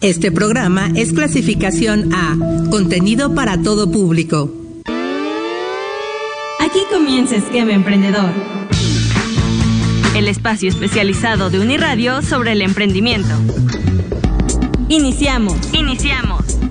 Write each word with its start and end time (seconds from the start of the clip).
Este 0.00 0.30
programa 0.30 0.92
es 0.94 1.12
clasificación 1.12 2.14
A, 2.14 2.36
contenido 2.70 3.34
para 3.34 3.60
todo 3.60 3.90
público. 3.90 4.48
Aquí 6.60 6.78
comienza 6.88 7.34
Esquema 7.34 7.72
Emprendedor. 7.72 8.30
El 10.14 10.28
espacio 10.28 10.68
especializado 10.68 11.50
de 11.50 11.58
Uniradio 11.58 12.22
sobre 12.22 12.52
el 12.52 12.62
emprendimiento. 12.62 13.34
Iniciamos. 14.88 15.56
Iniciamos. 15.72 16.67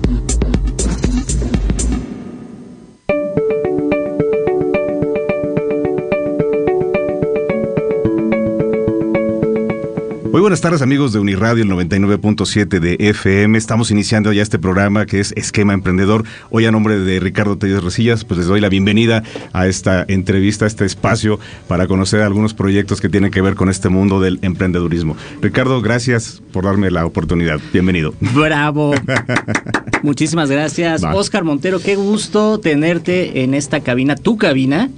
Muy 10.38 10.42
buenas 10.42 10.60
tardes 10.60 10.82
amigos 10.82 11.12
de 11.12 11.18
Uniradio, 11.18 11.64
el 11.64 11.68
99.7 11.68 12.78
de 12.78 12.96
FM. 13.00 13.58
Estamos 13.58 13.90
iniciando 13.90 14.32
ya 14.32 14.40
este 14.40 14.56
programa 14.56 15.04
que 15.04 15.18
es 15.18 15.32
Esquema 15.32 15.74
Emprendedor. 15.74 16.22
Hoy 16.50 16.64
a 16.64 16.70
nombre 16.70 16.96
de 16.96 17.18
Ricardo 17.18 17.58
Telles 17.58 17.82
Resillas, 17.82 18.24
pues 18.24 18.38
les 18.38 18.46
doy 18.46 18.60
la 18.60 18.68
bienvenida 18.68 19.24
a 19.52 19.66
esta 19.66 20.04
entrevista, 20.06 20.64
a 20.64 20.68
este 20.68 20.84
espacio 20.84 21.40
para 21.66 21.88
conocer 21.88 22.22
algunos 22.22 22.54
proyectos 22.54 23.00
que 23.00 23.08
tienen 23.08 23.32
que 23.32 23.42
ver 23.42 23.56
con 23.56 23.68
este 23.68 23.88
mundo 23.88 24.20
del 24.20 24.38
emprendedurismo. 24.42 25.16
Ricardo, 25.42 25.82
gracias 25.82 26.40
por 26.52 26.66
darme 26.66 26.92
la 26.92 27.04
oportunidad. 27.04 27.58
Bienvenido. 27.72 28.14
Bravo. 28.20 28.94
Muchísimas 30.04 30.52
gracias. 30.52 31.04
Va. 31.04 31.16
Oscar 31.16 31.42
Montero, 31.42 31.80
qué 31.80 31.96
gusto 31.96 32.60
tenerte 32.60 33.42
en 33.42 33.54
esta 33.54 33.80
cabina, 33.80 34.14
tu 34.14 34.38
cabina. 34.38 34.88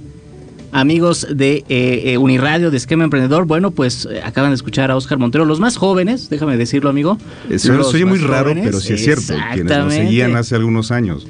Amigos 0.71 1.27
de 1.29 1.65
eh, 1.67 2.13
eh, 2.13 2.17
Uniradio, 2.17 2.71
de 2.71 2.77
Esquema 2.77 3.03
Emprendedor, 3.03 3.45
bueno, 3.45 3.71
pues 3.71 4.07
eh, 4.09 4.21
acaban 4.23 4.51
de 4.51 4.55
escuchar 4.55 4.89
a 4.89 4.95
Oscar 4.95 5.17
Montero, 5.17 5.43
los 5.43 5.59
más 5.59 5.75
jóvenes, 5.75 6.29
déjame 6.29 6.55
decirlo, 6.55 6.89
amigo. 6.89 7.17
Eso 7.49 7.83
soy 7.83 8.05
muy 8.05 8.19
raro, 8.19 8.53
pero 8.53 8.79
sí 8.79 8.93
es 8.93 9.03
cierto. 9.03 9.33
Quienes 9.53 9.77
nos 9.77 9.93
seguían 9.93 10.35
hace 10.35 10.55
algunos 10.55 10.91
años. 10.91 11.27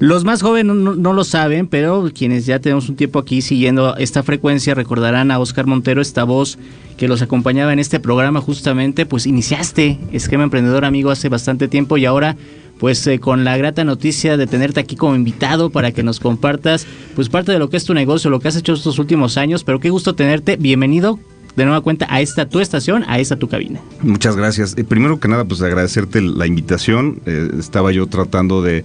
Los 0.00 0.24
más 0.24 0.40
jóvenes 0.40 0.74
no, 0.74 0.96
no 0.96 1.12
lo 1.12 1.24
saben, 1.24 1.66
pero 1.66 2.10
quienes 2.14 2.46
ya 2.46 2.58
tenemos 2.58 2.88
un 2.88 2.96
tiempo 2.96 3.18
aquí 3.18 3.42
siguiendo 3.42 3.94
esta 3.96 4.22
frecuencia 4.22 4.74
recordarán 4.74 5.30
a 5.30 5.38
Oscar 5.38 5.66
Montero, 5.66 6.00
esta 6.00 6.24
voz 6.24 6.58
que 6.96 7.06
los 7.06 7.20
acompañaba 7.20 7.74
en 7.74 7.78
este 7.78 8.00
programa 8.00 8.40
justamente, 8.40 9.04
pues 9.04 9.26
iniciaste 9.26 9.98
Esquema 10.10 10.44
Emprendedor, 10.44 10.86
amigo, 10.86 11.10
hace 11.10 11.28
bastante 11.28 11.68
tiempo 11.68 11.98
y 11.98 12.06
ahora 12.06 12.36
pues 12.78 13.06
eh, 13.06 13.20
con 13.20 13.44
la 13.44 13.58
grata 13.58 13.84
noticia 13.84 14.38
de 14.38 14.46
tenerte 14.46 14.80
aquí 14.80 14.96
como 14.96 15.14
invitado 15.14 15.68
para 15.68 15.92
que 15.92 16.02
nos 16.02 16.18
compartas 16.18 16.86
pues 17.14 17.28
parte 17.28 17.52
de 17.52 17.58
lo 17.58 17.68
que 17.68 17.76
es 17.76 17.84
tu 17.84 17.92
negocio, 17.92 18.30
lo 18.30 18.40
que 18.40 18.48
has 18.48 18.56
hecho 18.56 18.72
estos 18.72 18.98
últimos 18.98 19.36
años, 19.36 19.64
pero 19.64 19.80
qué 19.80 19.90
gusto 19.90 20.14
tenerte, 20.14 20.56
bienvenido 20.56 21.18
de 21.56 21.64
nueva 21.66 21.82
cuenta 21.82 22.06
a 22.08 22.22
esta 22.22 22.48
tu 22.48 22.60
estación, 22.60 23.04
a 23.06 23.18
esta 23.18 23.36
tu 23.36 23.48
cabina. 23.48 23.80
Muchas 24.00 24.34
gracias. 24.34 24.78
Eh, 24.78 24.84
primero 24.84 25.20
que 25.20 25.28
nada, 25.28 25.44
pues 25.44 25.60
agradecerte 25.60 26.22
la 26.22 26.46
invitación. 26.46 27.20
Eh, 27.26 27.50
estaba 27.58 27.92
yo 27.92 28.06
tratando 28.06 28.62
de, 28.62 28.84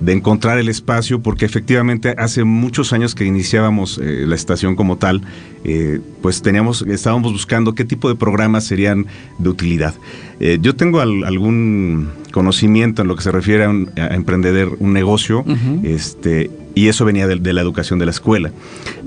de 0.00 0.12
encontrar 0.12 0.58
el 0.58 0.68
espacio 0.68 1.20
porque 1.20 1.44
efectivamente 1.44 2.14
hace 2.18 2.44
muchos 2.44 2.92
años 2.92 3.14
que 3.14 3.24
iniciábamos 3.24 3.98
eh, 4.02 4.24
la 4.26 4.34
estación 4.34 4.76
como 4.76 4.96
tal, 4.96 5.22
eh, 5.64 6.00
pues 6.22 6.42
teníamos, 6.42 6.82
estábamos 6.82 7.32
buscando 7.32 7.74
qué 7.74 7.84
tipo 7.84 8.08
de 8.08 8.14
programas 8.14 8.64
serían 8.64 9.06
de 9.38 9.48
utilidad. 9.48 9.94
Eh, 10.38 10.58
yo 10.60 10.76
tengo 10.76 11.00
al- 11.00 11.24
algún 11.24 12.10
conocimiento 12.32 13.00
en 13.02 13.08
lo 13.08 13.16
que 13.16 13.22
se 13.22 13.32
refiere 13.32 13.64
a, 13.64 13.70
un- 13.70 13.90
a 13.96 14.14
emprender 14.14 14.68
un 14.78 14.92
negocio, 14.92 15.44
este, 15.82 16.50
y 16.74 16.88
eso 16.88 17.04
venía 17.06 17.26
de, 17.26 17.36
de 17.36 17.52
la 17.54 17.62
educación 17.62 17.98
de 17.98 18.04
la 18.04 18.10
escuela. 18.10 18.52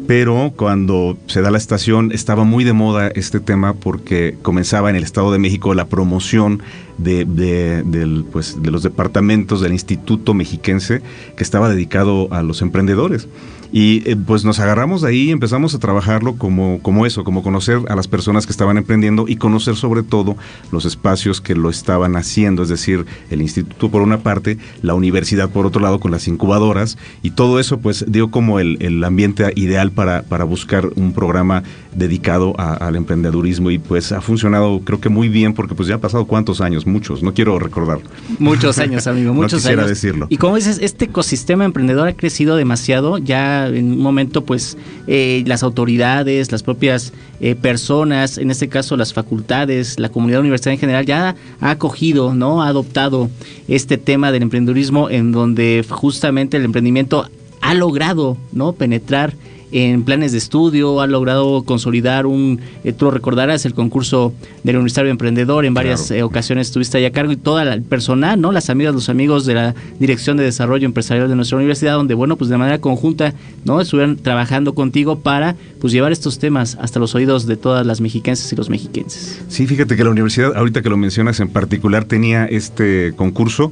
Pero 0.10 0.54
cuando 0.56 1.20
se 1.28 1.44
da 1.44 1.52
la 1.52 1.60
estación 1.60 2.12
estaba 2.12 2.44
muy 2.44 2.64
de 2.64 2.74
moda 2.74 3.10
este 3.10 3.40
tema 3.40 3.76
porque 3.76 4.36
comenzaba 4.42 4.90
en 4.90 4.96
el 4.96 5.04
Estado 5.04 5.32
de 5.32 5.38
México 5.38 5.76
la 5.76 5.86
promoción 5.86 6.64
de, 6.98 7.26
de- 7.26 8.24
pues, 8.32 8.58
los 8.64 8.82
departamentos 8.82 9.62
del 9.62 9.72
Instituto 9.72 10.34
Mexiquense 10.34 11.04
que 11.38 11.44
estaba 11.44 11.70
dedicado 11.70 12.28
a 12.34 12.42
los 12.42 12.64
emprendedores. 12.64 13.28
Y 13.72 14.02
eh, 14.10 14.16
pues 14.16 14.46
nos 14.46 14.60
agarramos 14.60 15.02
de 15.02 15.10
ahí 15.10 15.22
y 15.30 15.32
empezamos 15.32 15.76
a 15.76 15.80
trabajarlo 15.80 16.36
como, 16.38 16.80
como 16.82 17.06
eso, 17.06 17.24
como 17.24 17.44
conocer 17.44 17.80
a 17.90 17.96
las 17.96 18.08
personas 18.08 18.46
que 18.48 18.52
estaban 18.52 18.78
emprendiendo 18.78 19.26
y 19.28 19.36
conocer 19.36 19.76
sobre 19.76 20.02
todo 20.04 20.36
los 20.72 20.86
espacios 20.86 21.40
que 21.40 21.54
lo 21.56 21.70
estaban 21.70 22.16
haciendo, 22.16 22.64
es 22.64 22.70
decir, 22.70 23.06
el 23.30 23.42
instituto 23.42 23.90
por 23.90 24.02
una 24.02 24.20
parte, 24.20 24.58
la 24.82 24.96
universidad 24.96 25.50
por 25.50 25.66
otro 25.68 25.82
lado 25.82 26.00
con 26.00 26.10
las 26.12 26.28
incubadoras 26.28 26.98
y 27.22 27.32
todo 27.32 27.60
eso 27.60 27.80
pues 27.80 28.06
dio 28.08 28.32
como 28.32 28.60
el, 28.60 28.78
el 28.82 29.04
ambiente 29.04 29.52
ideal 29.56 29.92
para, 29.92 30.24
para 30.24 30.46
buscar 30.46 30.90
un 30.96 31.14
programa 31.14 31.64
dedicado 31.96 32.56
a- 32.60 32.74
al 32.74 32.96
emprendedurismo 32.96 33.72
y 33.72 33.80
pues 33.80 34.12
ha 34.12 34.22
funcionado 34.22 34.82
creo 34.84 35.00
que 35.00 35.10
muy 35.10 35.30
bien 35.30 35.54
porque 35.54 35.76
pues 35.76 35.88
ya 35.88 35.96
ha 35.96 36.00
pasado 36.00 36.26
cuántos 36.26 36.62
años, 36.62 36.88
muchos, 36.88 37.22
no 37.24 37.34
quiero 37.34 37.60
recordar. 37.60 38.00
Muchos 38.40 38.80
años, 38.80 39.06
amigo, 39.08 39.30
No 39.34 39.42
muchos 39.42 39.60
quisiera 39.62 39.82
años. 39.84 39.90
decirlo. 39.90 40.28
Y 40.30 40.38
como 40.38 40.56
dices, 40.56 40.80
este 40.82 41.06
ecosistema 41.06 41.66
emprendedor 41.66 42.08
ha 42.08 42.14
crecido 42.14 42.56
demasiado. 42.56 43.18
Ya 43.18 43.59
en 43.68 43.94
un 43.94 44.00
momento, 44.00 44.44
pues, 44.46 44.78
eh, 45.08 45.44
las 45.46 45.64
autoridades, 45.64 46.52
las 46.52 46.64
propias 46.64 47.14
eh, 47.42 47.56
personas, 47.56 48.38
en 48.38 48.52
este 48.52 48.70
caso 48.70 48.98
las 48.98 49.14
facultades, 49.14 50.00
la 50.00 50.10
comunidad 50.10 50.42
universitaria 50.42 50.76
en 50.76 50.80
general, 50.80 51.06
ya 51.06 51.36
ha 51.60 51.70
acogido, 51.70 52.34
¿no? 52.34 52.62
Ha 52.62 52.68
adoptado 52.68 53.30
este 53.68 53.98
tema 53.98 54.32
del 54.32 54.44
emprendedurismo 54.44 55.10
en 55.10 55.32
donde 55.32 55.86
justamente 55.90 56.58
el 56.58 56.66
emprendimiento 56.66 57.30
ha 57.62 57.74
logrado, 57.74 58.38
¿no? 58.52 58.74
Penetrar 58.74 59.34
en 59.72 60.04
planes 60.04 60.32
de 60.32 60.38
estudio, 60.38 61.02
ha 61.02 61.08
logrado 61.08 61.64
consolidar 61.64 62.26
un, 62.26 62.60
eh, 62.84 62.94
tú 62.94 63.06
lo 63.06 63.12
recordarás, 63.12 63.66
el 63.66 63.74
concurso 63.74 64.34
del 64.64 64.76
Universitario 64.78 65.12
Emprendedor, 65.12 65.66
en 65.66 65.74
varias 65.74 66.08
Claro. 66.08 66.20
eh, 66.20 66.24
ocasiones 66.24 66.68
estuviste 66.68 66.98
ahí 66.98 67.06
a 67.06 67.12
cargo 67.12 67.32
y 67.32 67.38
toda 67.38 67.66
la 67.66 67.74
el 67.74 67.84
personal, 67.84 68.40
¿no? 68.42 68.52
Las 68.52 68.70
amigas, 68.70 68.94
los 68.94 69.10
amigos 69.10 69.46
de 69.46 69.54
la 69.54 69.76
Dirección 70.00 70.38
de 70.38 70.44
Desarrollo 70.44 70.86
Empresarial 70.86 71.30
de 71.30 71.36
nuestra 71.36 71.58
universidad, 71.58 71.94
donde, 71.94 72.14
bueno, 72.16 72.36
pues 72.36 72.50
de 72.50 72.58
manera 72.58 72.80
conjunta, 72.80 73.34
¿no? 73.64 73.80
Estuvieron 73.80 74.18
trabajando 74.18 74.74
contigo 74.74 75.20
para, 75.20 75.56
pues, 75.80 75.94
llevar 75.94 76.12
estos 76.12 76.40
temas 76.40 76.78
hasta 76.82 77.00
los 77.00 77.14
oídos 77.16 77.46
de 77.46 77.58
todas 77.58 77.86
las 77.86 78.02
mexiquenses 78.02 78.52
y 78.52 78.56
los 78.56 78.70
mexiquenses. 78.70 79.42
Sí, 79.48 79.68
fíjate 79.68 79.96
que 79.96 80.04
la 80.04 80.10
universidad, 80.10 80.56
ahorita 80.56 80.82
que 80.82 80.90
lo 80.90 80.98
mencionas 80.98 81.40
en 81.40 81.50
particular, 81.50 82.06
tenía 82.06 82.46
este 82.46 83.14
concurso. 83.16 83.72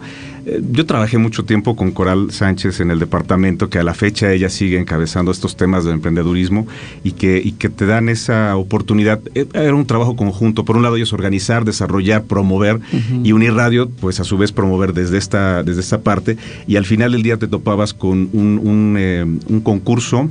Yo 0.72 0.86
trabajé 0.86 1.18
mucho 1.18 1.44
tiempo 1.44 1.76
con 1.76 1.92
Coral 1.92 2.32
Sánchez 2.32 2.80
en 2.80 2.90
el 2.90 3.00
departamento, 3.00 3.70
que 3.70 3.80
a 3.80 3.84
la 3.84 3.94
fecha 3.94 4.32
ella 4.32 4.50
sigue 4.50 4.80
encabezando 4.80 5.30
estos 5.32 5.58
temas 5.58 5.84
de 5.84 5.92
emprendedurismo 5.92 6.68
y 7.04 7.12
que, 7.12 7.42
y 7.44 7.52
que 7.54 7.68
te 7.68 7.86
dan 7.86 8.08
esa 8.08 8.56
oportunidad. 8.56 9.20
Eh, 9.36 9.46
Era 9.54 9.76
un 9.76 9.86
trabajo 9.86 10.16
conjunto. 10.16 10.64
Por 10.64 10.78
un 10.78 10.84
lado, 10.84 10.96
ellos 10.96 11.12
organizar, 11.12 11.66
desarrollar, 11.66 12.24
promover 12.24 12.80
y 13.24 13.34
unir 13.34 13.54
radio, 13.54 13.90
pues 13.90 14.20
a 14.20 14.24
su 14.24 14.38
vez 14.38 14.52
promover 14.52 14.94
desde 14.94 15.18
esta, 15.18 15.64
desde 15.64 15.82
esta 15.82 16.00
parte. 16.00 16.38
Y 16.66 16.78
al 16.78 16.86
final 16.86 17.12
del 17.12 17.24
día 17.24 17.38
te 17.38 17.48
topabas 17.48 17.94
con 17.94 18.30
un, 18.32 18.62
un, 18.64 18.96
eh, 18.98 19.26
un 19.26 19.60
concurso 19.62 20.30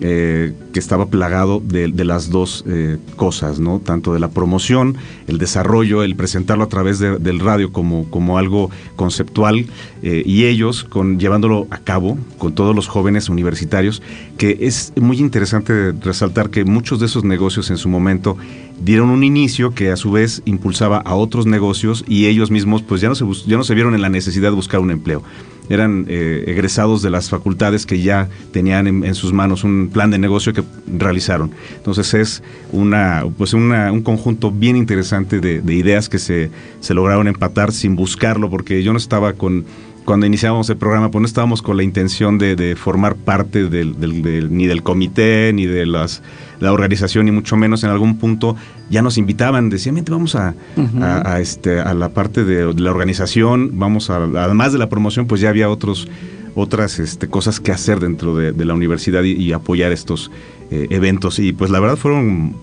eh, 0.00 0.52
que 0.72 0.78
estaba 0.78 1.06
plagado 1.06 1.60
de, 1.64 1.88
las 2.04 2.30
dos 2.30 2.64
eh, 2.66 2.98
cosas, 3.16 3.58
¿no? 3.58 3.78
Tanto 3.80 4.12
de 4.12 4.20
la 4.20 4.28
promoción, 4.28 4.96
el 5.26 5.38
desarrollo, 5.38 6.02
el 6.02 6.16
presentarlo 6.16 6.64
a 6.64 6.68
través 6.68 6.98
de- 6.98 7.18
del 7.18 7.40
radio 7.40 7.72
como, 7.72 8.08
como 8.10 8.36
algo 8.38 8.70
conceptual 8.96 9.66
eh, 10.02 10.22
y 10.26 10.44
ellos 10.44 10.84
con 10.84 11.18
llevándolo 11.18 11.66
a 11.70 11.78
cabo 11.78 12.18
con 12.38 12.54
todos 12.54 12.74
los 12.76 12.88
jóvenes 12.88 13.28
universitarios, 13.28 14.02
que 14.36 14.58
es 14.60 14.92
muy 15.00 15.18
interesante 15.18 15.92
resaltar 15.92 16.50
que 16.50 16.64
muchos 16.64 17.00
de 17.00 17.06
esos 17.06 17.24
negocios 17.24 17.70
en 17.70 17.78
su 17.78 17.88
momento 17.88 18.36
dieron 18.82 19.08
un 19.08 19.24
inicio 19.24 19.74
que 19.74 19.90
a 19.90 19.96
su 19.96 20.12
vez 20.12 20.42
impulsaba 20.44 20.98
a 20.98 21.14
otros 21.14 21.46
negocios 21.46 22.04
y 22.06 22.26
ellos 22.26 22.50
mismos 22.50 22.82
pues 22.82 23.00
ya 23.00 23.08
no 23.08 23.14
se, 23.14 23.24
ya 23.46 23.56
no 23.56 23.64
se 23.64 23.74
vieron 23.74 23.94
en 23.94 24.02
la 24.02 24.10
necesidad 24.10 24.50
de 24.50 24.56
buscar 24.56 24.80
un 24.80 24.90
empleo 24.90 25.22
eran 25.68 26.06
eh, 26.08 26.44
egresados 26.46 27.02
de 27.02 27.10
las 27.10 27.28
facultades 27.30 27.86
que 27.86 28.00
ya 28.00 28.28
tenían 28.52 28.86
en, 28.86 29.14
sus 29.14 29.32
manos 29.32 29.64
un 29.64 29.90
plan 29.92 30.10
de 30.10 30.18
negocio 30.18 30.52
que 30.52 30.62
realizaron. 30.86 31.50
Entonces 31.76 32.14
es 32.14 32.42
una, 32.72 33.24
pues 33.36 33.52
una- 33.54 33.90
un 33.92 34.02
conjunto 34.02 34.50
bien 34.50 34.76
interesante 34.76 35.40
de, 35.40 35.60
de 35.60 35.74
ideas 35.74 36.08
que 36.08 36.18
se, 36.18 36.50
se 36.80 36.94
lograron 36.94 37.28
empatar 37.28 37.72
sin 37.72 37.96
buscarlo, 37.96 38.48
porque 38.50 38.82
yo 38.82 38.92
no 38.92 38.98
estaba 38.98 39.32
con, 39.32 39.64
cuando 40.04 40.24
iniciábamos 40.26 40.70
el 40.70 40.76
programa, 40.76 41.10
pues 41.10 41.20
no 41.20 41.26
estábamos 41.26 41.62
con 41.62 41.76
la 41.76 41.82
intención 41.82 42.38
de, 42.38 42.76
formar 42.76 43.16
parte 43.16 43.68
del- 43.68 44.56
ni 44.56 44.66
del 44.66 44.82
comité, 44.84 45.50
ni 45.52 45.66
de 45.66 45.84
las, 45.86 46.22
la 46.60 46.72
organización, 46.72 47.26
ni 47.26 47.32
mucho 47.32 47.56
menos 47.56 47.84
en 47.84 47.90
algún 47.90 48.18
punto 48.18 48.56
ya 48.90 49.02
nos 49.02 49.18
invitaban, 49.18 49.68
decían, 49.68 49.94
"Vente, 49.96 50.12
vamos 50.12 50.34
a, 50.34 50.54
a, 51.00 51.32
a 51.32 51.40
este, 51.40 51.80
a 51.80 51.94
la 51.94 52.10
parte 52.10 52.44
de, 52.44 52.72
de 52.72 52.80
la 52.80 52.90
organización, 52.90 53.72
vamos 53.74 54.10
a, 54.10 54.16
además 54.16 54.72
de 54.72 54.78
la 54.78 54.88
promoción, 54.88 55.26
pues 55.26 55.40
ya 55.40 55.48
había 55.48 55.68
otros 55.68 56.08
otras 56.54 56.98
este, 56.98 57.28
cosas 57.28 57.60
que 57.60 57.70
hacer 57.70 58.00
dentro 58.00 58.34
de, 58.34 58.52
de 58.52 58.64
la 58.64 58.72
universidad 58.72 59.22
y, 59.24 59.32
y 59.32 59.52
apoyar 59.52 59.92
estos 59.92 60.30
eh, 60.70 60.86
eventos. 60.88 61.38
Y 61.38 61.52
pues 61.52 61.70
la 61.70 61.80
verdad 61.80 61.96
fueron, 61.96 62.56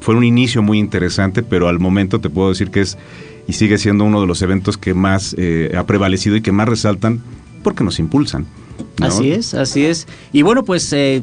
fue 0.00 0.16
un 0.16 0.24
inicio 0.24 0.60
muy 0.60 0.80
interesante, 0.80 1.44
pero 1.44 1.68
al 1.68 1.78
momento 1.78 2.20
te 2.20 2.30
puedo 2.30 2.48
decir 2.48 2.70
que 2.70 2.80
es 2.80 2.98
y 3.46 3.52
sigue 3.54 3.78
siendo 3.78 4.04
uno 4.04 4.20
de 4.20 4.26
los 4.26 4.42
eventos 4.42 4.76
que 4.76 4.92
más 4.92 5.34
eh, 5.38 5.72
ha 5.76 5.86
prevalecido 5.86 6.36
y 6.36 6.42
que 6.42 6.52
más 6.52 6.68
resaltan 6.68 7.22
porque 7.62 7.82
nos 7.84 7.98
impulsan. 7.98 8.44
¿no? 8.98 9.06
Así 9.06 9.30
es, 9.30 9.54
así 9.54 9.86
es. 9.86 10.06
Y 10.32 10.42
bueno, 10.42 10.64
pues 10.64 10.92
eh, 10.92 11.22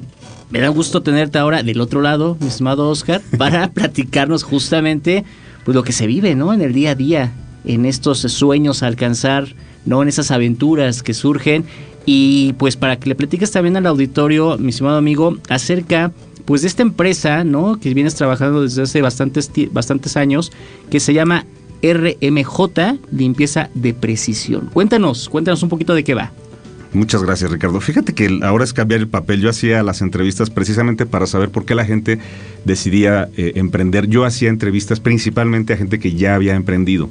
me 0.50 0.60
da 0.60 0.70
gusto 0.70 1.02
tenerte 1.02 1.38
ahora 1.38 1.64
del 1.64 1.82
otro 1.82 2.02
lado, 2.02 2.38
mi 2.40 2.48
estimado 2.48 2.90
Oscar, 2.90 3.22
para 3.38 3.72
platicarnos 3.72 4.44
justamente 4.44 5.26
pues 5.64 5.76
lo 5.76 5.84
que 5.84 5.92
se 5.92 6.08
vive, 6.08 6.36
¿no? 6.36 6.54
En 6.54 6.62
el 6.62 6.74
día 6.74 6.92
a 6.92 6.96
día 6.96 7.34
en 7.66 7.86
estos 7.86 8.20
sueños 8.20 8.84
a 8.84 8.88
alcanzar, 8.88 9.48
¿no? 9.86 10.02
En 10.02 10.08
esas 10.08 10.32
aventuras 10.32 11.04
que 11.04 11.14
surgen. 11.14 11.66
Y 12.06 12.54
pues 12.54 12.78
para 12.78 13.00
que 13.00 13.10
le 13.10 13.16
platiques 13.16 13.52
también 13.52 13.78
al 13.78 13.88
auditorio, 13.88 14.58
mi 14.60 14.70
estimado 14.70 14.98
amigo, 14.98 15.38
acerca 15.50 16.12
pues 16.46 16.62
de 16.62 16.68
esta 16.68 16.84
empresa, 16.84 17.44
¿no? 17.44 17.80
Que 17.80 17.94
vienes 17.94 18.14
trabajando 18.16 18.62
desde 18.62 18.84
hace 18.84 19.02
bastantes, 19.02 19.52
bastantes 19.72 20.16
años, 20.16 20.52
que 20.92 21.00
se 21.00 21.14
llama 21.14 21.46
RMJ, 21.82 23.00
limpieza 23.12 23.70
de 23.74 23.94
precisión. 23.96 24.70
Cuéntanos, 24.72 25.30
cuéntanos 25.30 25.64
un 25.64 25.70
poquito 25.70 25.96
de 25.96 26.04
qué 26.04 26.14
va. 26.14 26.32
Muchas 26.96 27.24
gracias, 27.24 27.52
Ricardo. 27.52 27.80
Fíjate 27.82 28.14
que 28.14 28.40
ahora 28.42 28.64
es 28.64 28.74
cambiar 28.74 29.02
el 29.02 29.08
papel. 29.08 29.42
Yo 29.42 29.50
hacía 29.50 29.84
las 29.84 30.02
entrevistas 30.02 30.50
precisamente 30.50 31.06
para 31.06 31.28
saber 31.28 31.50
por 31.50 31.66
qué 31.66 31.76
la 31.76 31.86
gente 31.86 32.20
decidía 32.64 33.30
eh, 33.38 33.54
emprender. 33.56 34.08
Yo 34.08 34.26
hacía 34.26 34.50
entrevistas 34.50 35.00
principalmente 35.00 35.74
a 35.74 35.78
gente 35.78 36.00
que 36.00 36.14
ya 36.14 36.36
había 36.36 36.56
emprendido. 36.56 37.10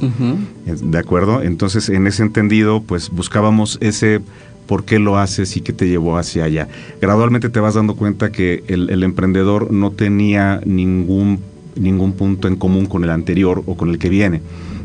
¿De 0.66 0.98
acuerdo? 0.98 1.42
Entonces, 1.42 1.88
en 1.88 2.06
ese 2.06 2.22
entendido, 2.22 2.82
pues 2.82 3.10
buscábamos 3.10 3.78
ese 3.81 4.20
por 4.66 4.84
qué 4.84 4.98
lo 4.98 5.19
haces 5.19 5.56
y 5.56 5.60
qué 5.60 5.72
te 5.72 5.88
llevó 5.88 6.16
hacia 6.16 6.44
allá. 6.44 6.69
Gradualmente 7.00 7.48
te 7.48 7.60
vas 7.60 7.75
dando 7.75 7.96
cuenta 7.96 8.32
que 8.32 8.64
el, 8.66 9.02
emprendedor 9.02 9.70
no 9.70 9.90
tenía 9.90 10.60
ningún, 10.64 11.40
ningún 11.76 12.12
punto 12.12 12.48
en 12.48 12.56
común 12.56 12.87
con 12.87 13.04
el 13.04 13.10
anterior 13.10 13.62
o 13.66 13.76
con 13.76 13.90
el 13.90 13.98
que 13.98 14.08
viene. 14.08 14.40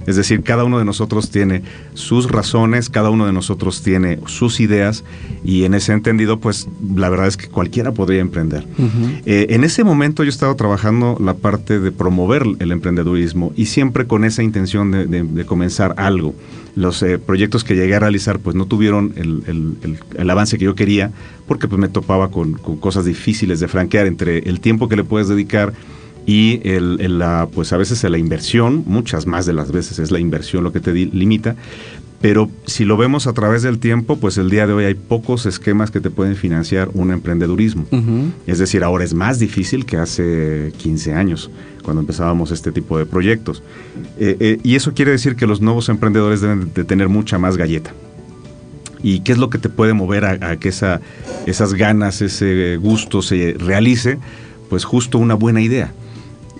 Es 0.09 0.15
decir, 0.15 0.41
cada 0.41 0.63
uno 0.63 0.79
de 0.79 0.85
nosotros 0.85 1.29
tiene 1.29 1.61
sus 1.93 2.29
razones, 2.31 2.89
cada 2.89 3.09
uno 3.09 3.25
de 3.25 3.33
nosotros 3.33 3.83
tiene 3.83 4.19
sus 4.25 4.59
ideas 4.59 5.03
y 5.43 5.65
en 5.65 5.73
ese 5.73 5.93
entendido, 5.93 6.39
pues 6.39 6.67
la 6.95 7.09
verdad 7.09 7.27
es 7.27 7.37
que 7.37 7.47
cualquiera 7.47 7.93
podría 7.93 8.19
emprender. 8.19 8.65
Eh, 9.25 9.47
en 9.51 9.63
ese 9.63 9.83
momento 9.83 10.23
yo 10.23 10.29
estaba 10.29 10.55
trabajando 10.55 11.17
la 11.19 11.35
parte 11.35 11.79
de 11.79 11.91
promover 11.91 12.43
el 12.59 12.71
emprendedurismo 12.71 13.53
y 13.55 13.67
siempre 13.67 14.07
con 14.07 14.25
esa 14.25 14.41
intención 14.43 14.91
de 14.91 15.45
comenzar 15.45 15.93
algo. 15.97 16.33
Los 16.75 17.03
eh, 17.03 17.17
proyectos 17.17 17.63
que 17.63 17.75
llegué 17.75 17.95
a 17.95 17.99
realizar 17.99 18.39
pues 18.39 18.55
no 18.55 18.65
tuvieron 18.65 19.13
el, 19.17 20.29
avance 20.29 20.57
que 20.57 20.65
yo 20.65 20.75
quería 20.75 21.11
porque 21.47 21.67
pues 21.67 21.79
me 21.79 21.89
topaba 21.89 22.29
con, 22.29 22.53
cosas 22.53 23.05
difíciles 23.05 23.59
de 23.59 23.67
franquear. 23.67 24.07
Entre 24.07 24.39
el 24.39 24.59
tiempo 24.59 24.87
que 24.87 24.95
le 24.95 25.03
puedes 25.03 25.27
dedicar 25.27 25.73
y 26.25 26.61
el, 26.63 27.19
la, 27.19 27.47
pues 27.51 27.73
a 27.73 27.77
veces 27.77 28.03
la 28.03 28.17
inversión, 28.17 28.83
muchas 28.85 29.25
más 29.25 29.45
de 29.45 29.53
las 29.53 29.71
veces 29.71 29.99
es 29.99 30.11
la 30.11 30.19
inversión 30.19 30.63
lo 30.63 30.71
que 30.71 30.79
te 30.79 30.93
limita, 30.93 31.55
pero 32.21 32.49
si 32.65 32.83
lo 32.83 32.97
vemos 32.97 33.27
a 33.27 33.33
través 33.33 33.63
del 33.63 33.79
tiempo, 33.79 34.17
pues 34.17 34.37
el 34.37 34.49
día 34.49 34.67
de 34.67 34.73
hoy 34.73 34.83
hay 34.83 34.93
pocos 34.93 35.45
esquemas 35.45 35.89
que 35.89 36.01
te 36.01 36.09
pueden 36.09 36.35
financiar 36.35 36.89
un 36.93 37.11
emprendedurismo. 37.11 37.85
Es 38.45 38.59
decir, 38.59 38.83
ahora 38.83 39.05
es 39.05 39.13
más 39.13 39.39
difícil 39.39 39.85
que 39.85 39.95
hace 39.95 40.73
15 40.77 41.13
años, 41.13 41.49
cuando 41.81 42.01
empezábamos 42.01 42.51
este 42.51 42.73
tipo 42.73 42.97
de 42.97 43.05
proyectos. 43.05 43.63
Eh, 44.19 44.35
eh, 44.39 44.59
y 44.63 44.75
eso 44.75 44.93
quiere 44.93 45.11
decir 45.11 45.37
que 45.37 45.47
los 45.47 45.61
nuevos 45.61 45.87
emprendedores 45.87 46.41
deben 46.41 46.73
de 46.73 46.83
tener 46.83 47.07
mucha 47.07 47.37
más 47.37 47.55
galleta. 47.55 47.93
¿Y 49.01 49.21
qué 49.21 49.31
es 49.31 49.37
lo 49.37 49.49
que 49.49 49.57
te 49.57 49.69
puede 49.69 49.93
mover 49.93 50.25
a, 50.25 50.57
que 50.57 50.69
esa, 50.69 50.99
esas 51.45 51.73
ganas, 51.73 52.21
ese 52.21 52.75
gusto 52.75 53.21
se 53.21 53.55
realice? 53.57 54.17
Pues 54.69 54.83
justo 54.83 55.19
una 55.19 55.35
buena 55.35 55.61
idea. 55.61 55.93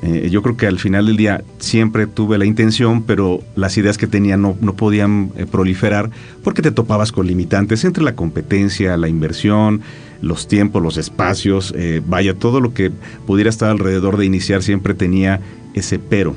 Eh, 0.01 0.30
yo 0.31 0.42
creo 0.42 0.56
que 0.56 0.66
al 0.66 0.80
final 0.80 1.07
del 1.07 1.18
día 1.18 1.44
siempre 1.57 2.07
tuve 2.07 2.38
la 2.38 2.46
intención, 2.46 3.04
pero 3.04 3.42
las 3.56 3.78
ideas 3.78 3.98
que 3.98 4.07
tenía 4.07 4.38
no, 4.38 4.56
no 4.62 4.74
podían 4.75 5.31
eh, 5.36 5.46
proliferar 5.46 6.10
porque 6.44 6.62
te 6.62 6.72
topabas 6.72 7.12
con 7.12 7.28
limitantes 7.28 7.84
entre 7.84 8.04
la 8.04 8.16
competencia, 8.16 8.96
la 8.96 9.10
inversión, 9.10 9.81
los 10.22 10.48
tiempos, 10.48 10.81
los 10.81 10.98
espacios, 10.98 11.74
eh, 11.75 12.01
vaya, 12.06 12.34
todo 12.34 12.62
lo 12.62 12.74
que 12.74 12.92
pudiera 13.25 13.50
estar 13.50 13.69
alrededor 13.69 14.18
de 14.18 14.25
iniciar 14.25 14.63
siempre 14.63 14.94
tenía 14.94 15.42
ese 15.74 16.00
pero. 16.00 16.36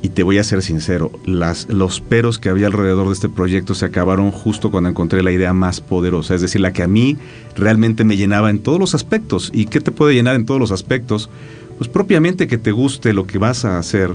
Y 0.00 0.10
te 0.10 0.22
voy 0.22 0.38
a 0.38 0.44
ser 0.44 0.62
sincero, 0.62 1.10
las, 1.26 1.68
los 1.68 2.00
peros 2.00 2.38
que 2.38 2.48
había 2.48 2.68
alrededor 2.68 3.08
de 3.08 3.14
este 3.14 3.28
proyecto 3.28 3.74
se 3.74 3.84
acabaron 3.84 4.30
justo 4.30 4.70
cuando 4.70 4.88
encontré 4.88 5.24
la 5.24 5.32
idea 5.32 5.52
más 5.52 5.80
poderosa, 5.80 6.36
es 6.36 6.40
decir, 6.40 6.60
la 6.60 6.72
que 6.72 6.84
a 6.84 6.88
mí 6.88 7.16
realmente 7.56 8.04
me 8.04 8.16
llenaba 8.16 8.48
en 8.50 8.60
todos 8.60 8.78
los 8.78 8.94
aspectos. 8.94 9.50
¿Y 9.52 9.64
qué 9.64 9.80
te 9.80 9.90
puede 9.90 10.14
llenar 10.14 10.36
en 10.36 10.46
todos 10.46 10.60
los 10.60 10.70
aspectos? 10.70 11.28
Pues 11.78 11.88
propiamente 11.88 12.46
que 12.46 12.58
te 12.58 12.72
guste 12.72 13.12
lo 13.12 13.26
que 13.26 13.38
vas 13.38 13.64
a 13.64 13.78
hacer, 13.78 14.10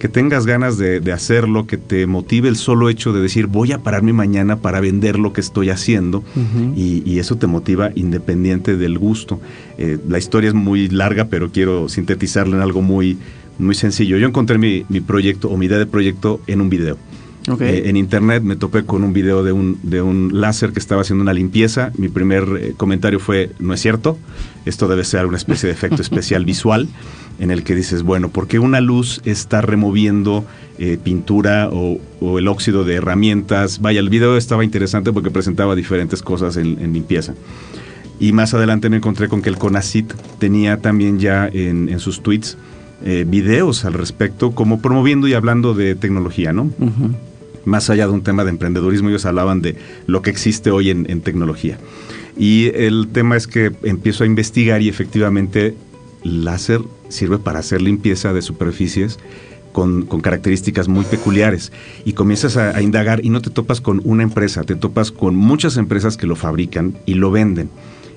que 0.00 0.08
tengas 0.08 0.46
ganas 0.46 0.78
de, 0.78 1.12
hacerlo, 1.12 1.66
que 1.66 1.76
te 1.76 2.06
motive 2.08 2.48
el 2.48 2.56
solo 2.56 2.88
hecho 2.88 3.12
de 3.12 3.20
decir 3.20 3.46
voy 3.46 3.70
a 3.70 3.78
pararme 3.78 4.12
mañana 4.12 4.56
para 4.56 4.80
vender 4.80 5.16
lo 5.16 5.32
que 5.32 5.40
estoy 5.40 5.70
haciendo 5.70 6.24
y, 6.74 7.20
eso 7.20 7.36
te 7.36 7.46
motiva 7.46 7.90
independiente 7.94 8.76
del 8.76 8.98
gusto. 8.98 9.40
Eh, 9.78 9.98
la 10.08 10.18
historia 10.18 10.48
es 10.48 10.54
muy 10.54 10.88
larga, 10.88 11.26
pero 11.26 11.52
quiero 11.52 11.88
sintetizarla 11.88 12.56
en 12.56 12.62
algo 12.62 12.82
muy, 12.82 13.16
muy 13.60 13.76
sencillo. 13.76 14.18
Yo 14.18 14.26
encontré 14.26 14.58
mi, 14.58 14.84
mi 14.88 15.00
proyecto 15.00 15.48
o 15.48 15.56
mi 15.56 15.66
idea 15.66 15.78
de 15.78 15.86
proyecto 15.86 16.40
en 16.48 16.60
un 16.60 16.68
video. 16.68 16.96
Eh, 17.60 17.82
en 17.86 17.96
internet 17.96 18.42
me 18.44 18.54
topé 18.54 18.84
con 18.84 19.02
un 19.02 19.12
video 19.12 19.42
de 19.42 19.50
un, 19.52 19.78
de 19.82 20.00
un 20.00 20.40
láser 20.40 20.72
que 20.72 20.78
estaba 20.78 21.02
haciendo 21.02 21.22
una 21.22 21.32
limpieza. 21.32 21.90
Mi 21.96 22.08
primer 22.08 22.44
eh, 22.60 22.74
comentario 22.76 23.18
fue, 23.18 23.50
no 23.58 23.74
es 23.74 23.80
cierto, 23.80 24.16
esto 24.64 24.86
debe 24.86 25.04
ser 25.04 25.26
una 25.26 25.36
especie 25.36 25.66
de 25.66 25.72
efecto 25.72 26.02
especial 26.02 26.44
visual 26.44 26.88
en 27.40 27.50
el 27.50 27.64
que 27.64 27.74
dices, 27.74 28.02
bueno, 28.02 28.28
¿por 28.28 28.46
qué 28.46 28.58
una 28.58 28.80
luz 28.80 29.20
está 29.24 29.60
removiendo 29.60 30.44
eh, 30.78 30.98
pintura 31.02 31.68
o, 31.72 31.98
el 32.38 32.46
óxido 32.46 32.84
de 32.84 32.94
herramientas? 32.94 33.80
Vaya, 33.80 33.98
el 33.98 34.08
video 34.08 34.36
estaba 34.36 34.62
interesante 34.62 35.12
porque 35.12 35.30
presentaba 35.30 35.74
diferentes 35.74 36.22
cosas 36.22 36.56
en, 36.56 36.92
limpieza. 36.92 37.34
Y 38.20 38.32
más 38.32 38.54
adelante 38.54 38.88
me 38.88 38.98
encontré 38.98 39.26
con 39.26 39.42
que 39.42 39.48
el 39.48 39.58
CONACIT 39.58 40.12
tenía 40.38 40.76
también 40.76 41.18
ya 41.18 41.48
en, 41.52 41.98
sus 41.98 42.22
tweets 42.22 42.56
videos 43.26 43.84
al 43.84 43.94
respecto, 43.94 44.52
como 44.52 44.80
promoviendo 44.80 45.26
y 45.26 45.34
hablando 45.34 45.74
de 45.74 45.96
tecnología, 45.96 46.52
¿no? 46.52 46.70
Más 47.64 47.90
allá 47.90 48.06
de 48.06 48.12
un 48.12 48.22
tema 48.22 48.44
de 48.44 48.50
emprendedurismo, 48.50 49.08
ellos 49.08 49.26
hablaban 49.26 49.62
de 49.62 49.76
lo 50.06 50.22
que 50.22 50.30
existe 50.30 50.70
hoy 50.70 50.90
en, 50.90 51.20
tecnología. 51.20 51.78
Y 52.36 52.70
el 52.74 53.08
tema 53.12 53.36
es 53.36 53.46
que 53.46 53.72
empiezo 53.82 54.24
a 54.24 54.26
investigar 54.26 54.82
y 54.82 54.88
efectivamente 54.88 55.74
láser 56.24 56.80
sirve 57.08 57.38
para 57.38 57.58
hacer 57.58 57.82
limpieza 57.82 58.32
de 58.32 58.42
superficies 58.42 59.18
con, 59.72 60.04
características 60.04 60.88
muy 60.88 61.04
peculiares. 61.04 61.72
Y 62.04 62.12
comienzas 62.12 62.56
a, 62.56 62.80
indagar 62.80 63.24
y 63.24 63.30
no 63.30 63.40
te 63.42 63.50
topas 63.50 63.80
con 63.80 64.00
una 64.04 64.22
empresa, 64.22 64.64
te 64.64 64.74
topas 64.74 65.10
con 65.10 65.34
muchas 65.34 65.76
empresas 65.76 66.16
que 66.16 66.26
lo 66.26 66.36
fabrican 66.36 66.94
y 67.06 67.14
lo 67.14 67.30
venden. 67.30 67.70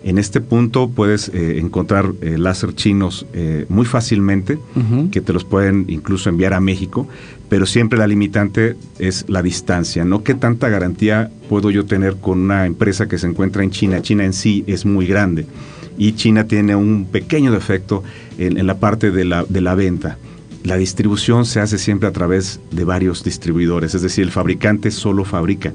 En 0.06 0.19
este 0.19 0.40
punto 0.40 0.88
puedes 0.88 1.30
eh, 1.30 1.57
encontrar 1.57 2.12
eh, 2.22 2.38
láser 2.38 2.75
chinos 2.75 3.25
eh, 3.34 3.66
muy 3.69 3.88
fácilmente, 3.88 4.60
que 5.12 5.19
te 5.19 5.34
los 5.34 5.46
pueden 5.46 5.86
incluso 5.88 6.30
enviar 6.30 6.54
a 6.54 6.60
México, 6.60 7.07
pero 7.50 7.66
siempre 7.66 7.98
la 7.98 8.06
limitante 8.06 8.75
es 9.00 9.25
la 9.28 9.42
distancia, 9.42 10.06
¿no? 10.06 10.24
¿Qué 10.24 10.36
tanta 10.36 10.69
garantía 10.69 11.31
puedo 11.50 11.72
yo 11.72 11.86
tener 11.86 12.18
con 12.18 12.40
una 12.40 12.68
empresa 12.68 13.07
que 13.07 13.18
se 13.18 13.26
encuentra 13.26 13.64
en 13.64 13.71
China? 13.71 14.04
China 14.04 14.26
en 14.26 14.33
sí 14.33 14.64
es 14.68 14.85
muy 14.85 15.07
grande 15.07 15.47
y 15.97 16.14
China 16.14 16.45
tiene 16.45 16.76
un 16.76 17.06
pequeño 17.06 17.52
defecto 17.52 18.04
en, 18.38 18.68
la 18.68 18.78
parte 18.78 19.09
de 19.09 19.26
la, 19.26 19.44
de 19.44 19.62
la 19.62 19.74
venta 19.74 20.19
la 20.66 20.78
distribución 20.78 21.45
se 21.45 21.60
hace 21.60 21.78
siempre 21.78 22.10
a 22.10 22.12
través 22.12 22.60
de 22.72 22.84
varios 22.84 23.24
distribuidores, 23.24 23.94
es 23.94 24.02
decir, 24.02 24.24
el 24.24 24.31
fabricante 24.31 24.90
solo 24.90 25.24
fabrica 25.24 25.72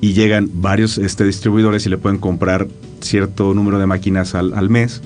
y 0.00 0.14
llegan 0.14 0.48
varios 0.54 0.96
este, 0.96 1.24
distribuidores 1.24 1.84
y 1.86 1.90
le 1.90 1.98
pueden 1.98 2.18
comprar 2.18 2.66
cierto 3.00 3.52
número 3.52 3.78
de 3.78 3.86
máquinas 3.86 4.34
al, 4.34 4.70
mes 4.70 5.02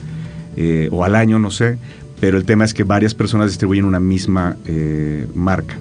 eh, 0.57 0.89
o 0.93 1.05
al 1.05 1.17
año, 1.17 1.41
no 1.41 1.51
sé, 1.51 1.79
pero 2.21 2.39
el 2.39 2.45
tema 2.45 2.65
es 2.65 2.73
que 2.73 2.85
varias 2.85 3.15
personas 3.15 3.49
distribuyen 3.49 3.85
una 3.85 3.99
misma 3.99 4.57
eh, 4.67 5.27
marca. 5.35 5.79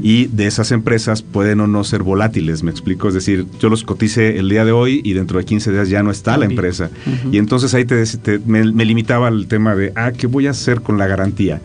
Y 0.00 0.26
de 0.26 0.46
esas 0.46 0.70
empresas 0.70 1.22
pueden 1.22 1.58
o 1.58 1.66
no 1.66 1.82
ser 1.82 2.04
volátiles, 2.04 2.62
me 2.62 2.70
explico. 2.70 3.08
Es 3.08 3.14
decir, 3.14 3.46
yo 3.58 3.68
los 3.68 3.82
cotice 3.82 4.38
el 4.38 4.48
día 4.48 4.64
de 4.64 4.70
hoy 4.70 5.00
y 5.02 5.12
dentro 5.12 5.40
de 5.40 5.44
15 5.44 5.72
días 5.72 5.88
ya 5.88 6.04
no 6.04 6.12
está 6.12 6.36
la 6.36 6.44
empresa. 6.44 6.88
Y 7.32 7.38
entonces 7.38 7.74
ahí 7.74 7.84
te, 7.84 8.04
me, 8.46 8.62
me, 8.72 8.84
limitaba 8.84 9.26
el 9.26 9.48
tema 9.48 9.74
de, 9.74 9.92
ah, 9.96 10.12
¿qué 10.12 10.28
voy 10.28 10.46
a 10.46 10.50
hacer 10.50 10.82
con 10.82 10.98
la 10.98 11.08
garantía? 11.08 11.60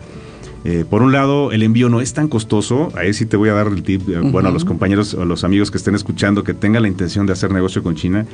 Eh, 0.63 0.85
por 0.87 1.01
un 1.01 1.11
lado, 1.11 1.51
el 1.51 1.63
envío 1.63 1.89
no 1.89 2.01
es 2.01 2.13
tan 2.13 2.27
costoso. 2.27 2.89
Ahí 2.95 3.13
sí 3.13 3.25
te 3.25 3.37
voy 3.37 3.49
a 3.49 3.53
dar 3.53 3.67
el 3.67 3.81
tip, 3.83 4.07
eh, 4.09 4.19
bueno, 4.19 4.49
a 4.49 4.51
los 4.51 4.65
compañeros 4.65 5.13
o 5.13 5.23
a 5.23 5.25
los 5.25 5.43
amigos 5.43 5.71
que 5.71 5.77
estén 5.77 5.95
escuchando 5.95 6.43
que 6.43 6.53
tengan 6.53 6.83
la 6.83 6.87
intención 6.87 7.25
de 7.25 7.33
hacer 7.33 7.51
negocio 7.51 7.81
con 7.81 7.95
China. 7.95 8.25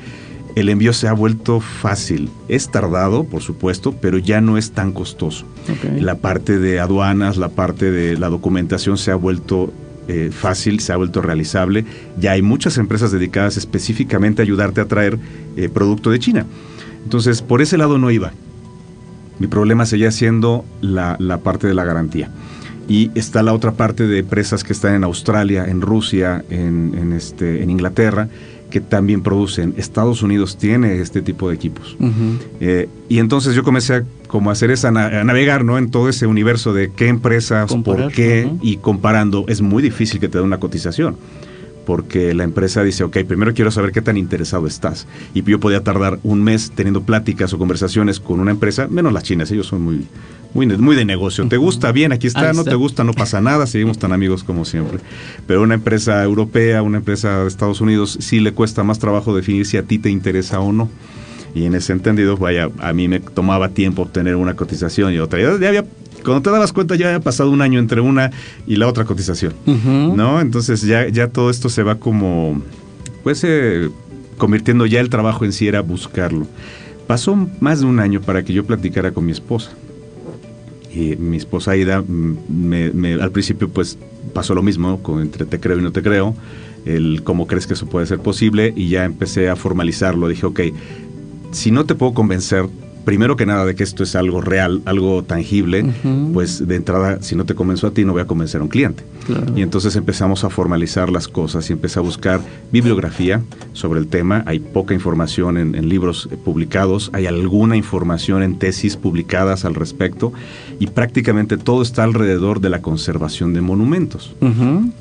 El 0.56 0.70
envío 0.70 0.92
se 0.92 1.08
ha 1.08 1.14
vuelto 1.14 1.60
fácil. 1.60 2.30
Es 2.48 2.70
tardado, 2.70 3.24
por 3.24 3.42
supuesto, 3.42 3.94
pero 3.94 4.18
ya 4.18 4.42
no 4.42 4.58
es 4.58 4.72
tan 4.72 4.92
costoso. 4.92 5.46
La 6.00 6.16
parte 6.16 6.58
de 6.58 6.80
aduanas, 6.80 7.38
la 7.38 7.50
parte 7.50 7.92
de 7.92 8.18
la 8.18 8.28
documentación 8.28 8.98
se 8.98 9.12
ha 9.12 9.16
vuelto 9.16 9.72
eh, 10.08 10.32
fácil, 10.34 10.80
se 10.80 10.94
ha 10.94 10.98
vuelto 10.98 11.22
realizable. 11.22 11.86
Ya 12.20 12.32
hay 12.32 12.42
muchas 12.42 12.80
empresas 12.80 13.12
dedicadas 13.12 13.56
específicamente 13.56 14.42
a 14.42 14.46
ayudarte 14.46 14.82
a 14.82 14.86
traer 14.88 15.20
producto 15.74 16.10
de 16.10 16.20
China. 16.20 16.46
Entonces, 17.04 17.44
por 17.44 17.62
ese 17.62 17.78
lado 17.78 18.00
no 18.00 18.10
iba. 18.10 18.34
Mi 19.40 19.48
problema 19.48 19.86
seguía 19.86 20.12
siendo 20.12 20.66
la, 20.82 21.18
parte 21.44 21.68
de 21.68 21.74
la 21.74 21.84
garantía. 21.84 22.30
Y 22.90 23.12
está 23.16 23.44
la 23.44 23.54
otra 23.54 23.74
parte 23.74 24.08
de 24.08 24.20
empresas 24.20 24.64
que 24.64 24.74
están 24.74 24.96
en 24.96 25.04
Australia, 25.04 25.66
en 25.68 25.82
Rusia, 25.82 26.44
en, 26.50 27.14
este, 27.14 27.62
en 27.62 27.70
Inglaterra, 27.70 28.30
que 28.70 28.80
también 28.80 29.22
producen. 29.22 29.74
Estados 29.78 30.24
Unidos 30.24 30.58
tiene 30.58 31.00
este 31.00 31.22
tipo 31.22 31.50
de 31.50 31.56
equipos. 31.56 31.98
Eh, 32.60 32.88
y 33.10 33.20
entonces 33.20 33.56
yo 33.56 33.64
comencé 33.64 33.96
a 33.96 34.04
como 34.28 34.52
hacer 34.52 34.72
esa 34.72 34.90
a 34.90 35.24
navegar 35.24 35.64
¿no? 35.64 35.78
en 35.78 35.90
todo 35.90 36.10
ese 36.10 36.28
universo 36.28 36.74
de 36.74 36.92
qué 36.92 37.08
empresas, 37.08 37.74
por 37.76 38.12
qué, 38.12 38.50
y 38.62 38.78
comparando, 38.78 39.46
es 39.48 39.62
muy 39.62 39.84
difícil 39.84 40.20
que 40.20 40.28
te 40.28 40.38
dé 40.38 40.44
una 40.44 40.60
cotización 40.60 41.18
porque 41.88 42.34
la 42.34 42.44
empresa 42.44 42.84
dice, 42.84 43.06
ok, 43.06 43.20
primero 43.26 43.54
quiero 43.54 43.72
saber 43.72 43.94
qué 43.94 44.02
tan 44.02 44.18
interesado 44.18 44.68
estás. 44.68 45.08
Y 45.34 45.42
yo 45.42 45.58
podía 45.58 45.86
tardar 45.86 46.20
un 46.22 46.44
mes 46.44 46.74
teniendo 46.76 47.04
pláticas 47.04 47.54
o 47.54 47.58
conversaciones 47.58 48.20
con 48.20 48.42
una 48.42 48.52
empresa, 48.52 48.90
menos 48.90 49.14
las 49.14 49.24
chinas, 49.24 49.50
ellos 49.52 49.68
son 49.68 49.84
muy, 49.84 50.06
muy, 50.54 50.68
muy 50.68 50.98
de 50.98 51.06
negocio. 51.06 51.48
¿Te 51.48 51.56
gusta? 51.56 51.94
Bien, 51.94 52.12
aquí 52.12 52.28
está, 52.28 52.52
no 52.52 52.66
te 52.66 52.76
gusta, 52.76 53.06
no 53.06 53.14
pasa 53.14 53.40
nada, 53.40 53.66
seguimos 53.68 53.98
tan 53.98 54.12
amigos 54.12 54.44
como 54.44 54.66
siempre. 54.66 55.00
Pero 55.48 55.62
una 55.62 55.76
empresa 55.76 56.22
europea, 56.22 56.82
una 56.82 56.98
empresa 56.98 57.44
de 57.44 57.48
Estados 57.48 57.80
Unidos, 57.80 58.18
sí 58.20 58.42
le 58.42 58.52
cuesta 58.52 58.84
más 58.84 59.00
trabajo 59.00 59.34
definir 59.34 59.66
si 59.66 59.78
a 59.78 59.84
ti 59.84 59.98
te 59.98 60.10
interesa 60.10 60.60
o 60.60 60.74
no. 60.74 60.90
Y 61.56 61.64
en 61.64 61.74
ese 61.74 61.94
entendido, 61.94 62.36
vaya, 62.36 62.70
a 62.80 62.92
mí 62.92 63.08
me 63.08 63.22
tomaba 63.22 63.70
tiempo 63.70 64.02
obtener 64.02 64.36
una 64.36 64.56
cotización 64.56 65.14
y 65.14 65.20
otra. 65.20 65.40
Ya 65.40 65.70
había 65.70 65.86
cuando 66.24 66.42
te 66.42 66.50
dabas 66.50 66.74
cuenta 66.74 66.96
ya 66.96 67.08
había 67.08 67.20
pasado 67.20 67.52
un 67.52 67.62
año 67.62 67.80
entre 67.80 68.02
una 68.02 68.32
y 68.66 68.76
la 68.76 68.88
otra 68.88 69.06
cotización, 69.06 69.54
¿no? 69.66 70.42
Entonces 70.42 70.82
ya, 70.82 71.08
ya 71.08 71.30
todo 71.30 71.50
esto 71.50 71.70
se 71.70 71.84
va 71.84 71.96
como, 71.96 72.62
pues, 73.24 73.44
eh, 73.44 73.90
convirtiendo 74.38 74.86
ya 74.86 75.00
el 75.00 75.10
trabajo 75.10 75.46
en 75.46 75.54
sí 75.54 75.68
era 75.68 75.82
buscarlo. 75.82 76.48
Pasó 77.08 77.36
más 77.60 77.80
de 77.80 77.86
un 77.86 78.00
año 78.00 78.22
para 78.22 78.44
que 78.44 78.54
yo 78.54 78.66
platicara 78.66 79.12
con 79.12 79.26
mi 79.26 79.32
esposa. 79.32 79.72
Y 80.94 81.16
mi 81.16 81.38
esposa 81.38 81.72
Aida, 81.72 82.02
mm, 82.02 83.22
al 83.22 83.32
principio 83.32 83.70
pues 83.70 83.98
pasó 84.34 84.56
lo 84.56 84.64
mismo, 84.64 85.02
con 85.02 85.22
entre 85.22 85.46
te 85.46 85.60
creo 85.60 85.78
y 85.78 85.82
no 85.82 85.92
te 85.92 86.02
creo, 86.02 86.36
el 86.86 87.22
cómo 87.24 87.48
crees 87.48 87.68
que 87.68 87.74
eso 87.74 87.88
puede 87.88 88.06
ser 88.06 88.20
posible 88.20 88.74
y 88.76 88.90
ya 88.90 89.06
empecé 89.06 89.50
a 89.50 89.56
formalizarlo. 89.56 90.28
Dije, 90.28 90.46
ok, 90.46 90.60
si 91.52 91.72
no 91.72 91.86
te 91.86 91.96
puedo 91.96 92.14
convencer 92.14 92.68
primero 93.08 93.38
que 93.38 93.46
nada 93.46 93.64
de 93.64 93.74
que 93.74 93.84
esto 93.84 94.04
es 94.04 94.18
algo 94.18 94.42
real, 94.42 94.82
algo 94.84 95.24
tangible, 95.24 95.86
pues 96.34 96.68
de 96.68 96.76
entrada, 96.76 97.22
si 97.22 97.38
no 97.38 97.46
te 97.46 97.56
convenzo 97.56 97.88
a 97.88 97.92
ti, 97.92 98.04
no 98.04 98.12
voy 98.12 98.22
a 98.22 98.28
convencer 98.28 98.60
a 98.60 98.66
un 98.66 98.70
cliente. 98.70 99.02
Y 99.56 99.62
entonces 99.62 99.96
empezamos 99.96 100.44
a 100.44 100.50
formalizar 100.50 101.10
las 101.10 101.30
cosas 101.30 101.70
y 101.70 101.74
empecé 101.74 102.00
a 102.00 102.02
buscar 102.02 102.42
bibliografía 102.70 103.42
sobre 103.72 104.02
el 104.02 104.08
tema. 104.08 104.44
Hay 104.46 104.60
poca 104.60 104.94
información 104.94 105.58
en, 105.58 105.88
libros 105.88 106.28
publicados, 106.44 107.10
hay 107.14 107.28
alguna 107.28 107.78
información 107.78 108.44
en 108.44 108.60
tesis 108.60 108.98
publicadas 108.98 109.64
al 109.64 109.76
respecto 109.76 110.34
y 110.78 110.88
prácticamente 110.88 111.56
todo 111.56 111.84
está 111.84 112.04
alrededor 112.04 112.60
de 112.60 112.70
la 112.70 112.82
conservación 112.82 113.54
de 113.54 113.62
monumentos. 113.62 114.36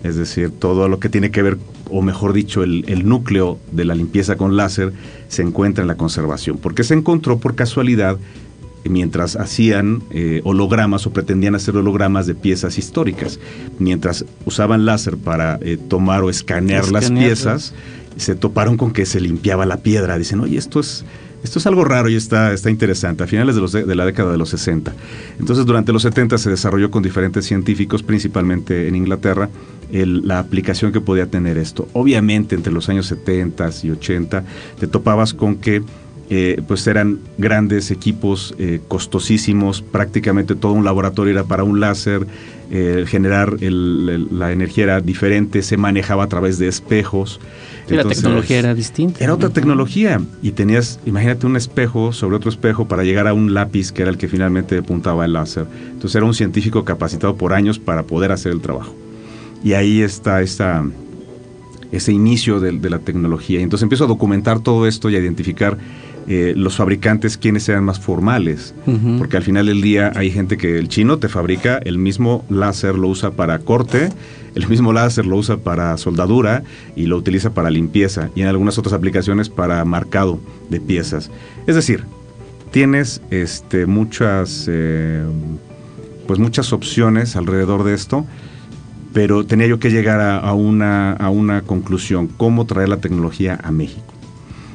Es 0.04 0.14
decir, 0.14 0.52
todo 0.56 0.88
lo 0.88 1.00
que 1.00 1.08
tiene 1.08 1.32
que 1.32 1.42
ver 1.42 1.58
o 1.90 2.02
mejor 2.02 2.32
dicho, 2.32 2.62
el, 2.62 3.08
núcleo 3.08 3.58
de 3.72 3.84
la 3.84 3.94
limpieza 3.94 4.36
con 4.36 4.56
láser 4.56 4.92
se 5.28 5.42
encuentra 5.42 5.82
en 5.82 5.88
la 5.88 5.96
conservación, 5.96 6.58
porque 6.58 6.84
se 6.84 6.94
encontró 6.94 7.38
por 7.38 7.54
casualidad 7.54 8.18
mientras 8.84 9.34
hacían 9.36 10.02
eh, 10.10 10.40
hologramas 10.44 11.06
o 11.06 11.12
pretendían 11.12 11.54
hacer 11.54 11.76
hologramas 11.76 12.26
de 12.26 12.34
piezas 12.34 12.78
históricas. 12.78 13.40
Mientras 13.78 14.24
usaban 14.44 14.84
láser 14.84 15.16
para 15.16 15.58
eh, 15.60 15.76
tomar 15.76 16.22
o 16.22 16.30
escanear, 16.30 16.90
las 16.92 17.10
piezas, 17.10 17.74
se 18.16 18.34
toparon 18.34 18.76
con 18.76 18.92
que 18.92 19.06
se 19.06 19.20
limpiaba 19.20 19.66
la 19.66 19.78
piedra. 19.78 20.18
Dicen, 20.18 20.40
oye, 20.40 20.56
esto 20.56 20.80
es, 20.80 21.04
esto 21.42 21.58
es 21.58 21.66
algo 21.66 21.84
raro 21.84 22.08
y 22.08 22.16
está, 22.16 22.52
está 22.52 22.70
interesante, 22.70 23.24
a 23.24 23.26
finales 23.26 23.54
de, 23.54 23.60
los 23.60 23.72
de, 23.72 23.94
la 23.94 24.04
década 24.04 24.32
de 24.32 24.38
los 24.38 24.48
60. 24.50 24.92
Entonces, 25.38 25.64
durante 25.66 25.92
los 25.92 26.02
70 26.02 26.38
se 26.38 26.50
desarrolló 26.50 26.90
con 26.90 27.02
diferentes 27.02 27.44
científicos, 27.44 28.02
principalmente 28.02 28.88
en 28.88 28.96
Inglaterra, 28.96 29.48
la 29.90 30.38
aplicación 30.40 30.92
que 30.92 31.00
podía 31.00 31.26
tener 31.26 31.58
esto. 31.58 31.88
Obviamente 31.92 32.54
entre 32.54 32.72
los 32.72 32.88
años 32.88 33.06
70 33.06 33.70
y 33.84 33.90
80 33.90 34.44
te 34.80 34.86
topabas 34.86 35.32
con 35.32 35.56
que 35.56 35.82
eh, 36.28 36.60
pues 36.66 36.84
eran 36.88 37.20
grandes 37.38 37.92
equipos 37.92 38.56
eh, 38.58 38.80
costosísimos, 38.88 39.80
prácticamente 39.80 40.56
todo 40.56 40.72
un 40.72 40.84
laboratorio 40.84 41.32
era 41.32 41.44
para 41.44 41.62
un 41.62 41.78
láser, 41.78 42.26
eh, 42.70 43.04
generar 43.06 43.56
la 43.60 44.50
energía 44.50 44.84
era 44.84 45.00
diferente, 45.00 45.62
se 45.62 45.76
manejaba 45.76 46.24
a 46.24 46.28
través 46.28 46.58
de 46.58 46.66
espejos. 46.66 47.40
la 47.88 48.04
tecnología 48.04 48.58
era 48.58 48.74
distinta. 48.74 49.22
Era 49.22 49.34
otra 49.34 49.50
tecnología 49.50 50.20
y 50.42 50.50
tenías, 50.50 50.98
imagínate 51.06 51.46
un 51.46 51.56
espejo 51.56 52.12
sobre 52.12 52.36
otro 52.36 52.50
espejo 52.50 52.88
para 52.88 53.04
llegar 53.04 53.28
a 53.28 53.34
un 53.34 53.54
lápiz 53.54 53.92
que 53.92 54.02
era 54.02 54.10
el 54.10 54.18
que 54.18 54.26
finalmente 54.26 54.78
apuntaba 54.78 55.24
el 55.24 55.34
láser. 55.34 55.66
Entonces 55.92 56.16
era 56.16 56.24
un 56.24 56.34
científico 56.34 56.84
capacitado 56.84 57.36
por 57.36 57.52
años 57.52 57.78
para 57.78 58.02
poder 58.02 58.32
hacer 58.32 58.50
el 58.50 58.60
trabajo. 58.60 58.94
Y 59.62 59.74
ahí 59.74 60.02
está 60.02 60.42
ese 60.42 62.12
inicio 62.12 62.58
de, 62.60 62.90
la 62.90 62.98
tecnología. 62.98 63.60
Y 63.60 63.62
entonces 63.62 63.84
empiezo 63.84 64.04
a 64.04 64.08
documentar 64.08 64.60
todo 64.60 64.86
esto 64.86 65.08
y 65.08 65.16
a 65.16 65.20
identificar 65.20 65.78
eh, 66.28 66.54
los 66.56 66.76
fabricantes 66.76 67.36
quienes 67.36 67.62
sean 67.62 67.84
más 67.84 68.00
formales, 68.00 68.74
porque 69.18 69.36
al 69.36 69.42
final 69.42 69.66
del 69.66 69.80
día 69.80 70.12
hay 70.16 70.30
gente 70.30 70.56
que 70.56 70.78
el 70.78 70.88
chino 70.88 71.18
te 71.18 71.28
fabrica 71.28 71.78
el 71.84 71.98
mismo 71.98 72.44
láser, 72.48 72.96
lo 72.96 73.08
usa 73.08 73.32
para 73.32 73.60
corte, 73.60 74.08
el 74.54 74.66
mismo 74.66 74.92
láser 74.92 75.26
lo 75.26 75.36
usa 75.36 75.58
para 75.58 75.96
soldadura 75.98 76.64
y 76.96 77.06
lo 77.06 77.16
utiliza 77.16 77.54
para 77.54 77.70
limpieza 77.70 78.30
y 78.34 78.42
en 78.42 78.48
algunas 78.48 78.76
otras 78.78 78.92
aplicaciones 78.92 79.48
para 79.48 79.84
marcado 79.84 80.40
de 80.68 80.80
piezas. 80.80 81.30
Es 81.66 81.74
decir, 81.74 82.04
tienes 82.72 83.20
este, 83.30 83.86
muchas, 83.86 84.66
eh, 84.68 85.24
pues 86.26 86.38
muchas 86.38 86.72
opciones 86.72 87.36
alrededor 87.36 87.84
de 87.84 87.94
esto 87.94 88.26
pero 89.16 89.46
tenía 89.46 89.66
yo 89.66 89.78
que 89.78 89.90
llegar 89.90 90.20
a, 90.20 90.52
una, 90.52 91.12
a 91.12 91.30
una 91.30 91.62
conclusión, 91.62 92.28
cómo 92.28 92.66
traer 92.66 92.90
la 92.90 92.98
tecnología 92.98 93.58
a 93.62 93.70
México. 93.72 94.15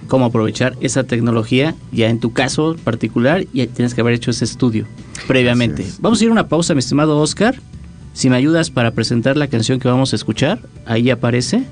Cómo 0.08 0.26
aprovechar 0.26 0.76
esa 0.82 1.04
tecnología, 1.04 1.76
ya 1.92 2.10
en 2.10 2.20
tu 2.20 2.34
caso 2.34 2.76
particular, 2.84 3.46
ya 3.54 3.68
tienes 3.68 3.94
que 3.94 4.02
haber 4.02 4.14
hecho 4.14 4.32
ese 4.32 4.46
estudio 4.46 4.86
previamente. 5.28 5.86
Vamos 6.00 6.20
a 6.20 6.24
ir 6.24 6.30
a 6.30 6.34
una 6.34 6.48
pausa, 6.48 6.74
mi 6.74 6.80
estimado 6.80 7.18
Oscar. 7.20 7.56
Si 8.14 8.30
me 8.30 8.36
ayudas 8.36 8.70
para 8.70 8.92
presentar 8.92 9.38
la 9.38 9.48
canción 9.48 9.80
que 9.80 9.88
vamos 9.88 10.14
a 10.14 10.16
escuchar, 10.16 10.60
ahí 10.86 11.10
aparece. 11.10 11.64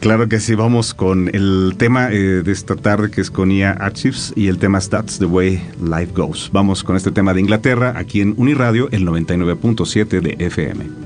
Claro 0.00 0.28
que 0.28 0.40
sí, 0.40 0.54
vamos 0.54 0.92
con 0.92 1.34
el 1.34 1.74
tema 1.78 2.12
eh, 2.12 2.42
de 2.44 2.52
esta 2.52 2.76
tarde 2.76 3.10
que 3.10 3.22
es 3.22 3.30
con 3.30 3.50
IA 3.50 3.72
Archives 3.72 4.32
y 4.36 4.48
el 4.48 4.58
tema 4.58 4.78
That's 4.78 5.18
the 5.18 5.24
Way 5.24 5.62
Life 5.82 6.12
Goes. 6.14 6.50
Vamos 6.52 6.84
con 6.84 6.96
este 6.96 7.10
tema 7.10 7.32
de 7.32 7.40
Inglaterra 7.40 7.94
aquí 7.96 8.20
en 8.20 8.34
Uniradio, 8.36 8.88
el 8.92 9.06
99.7 9.06 10.20
de 10.20 10.46
FM. 10.46 11.05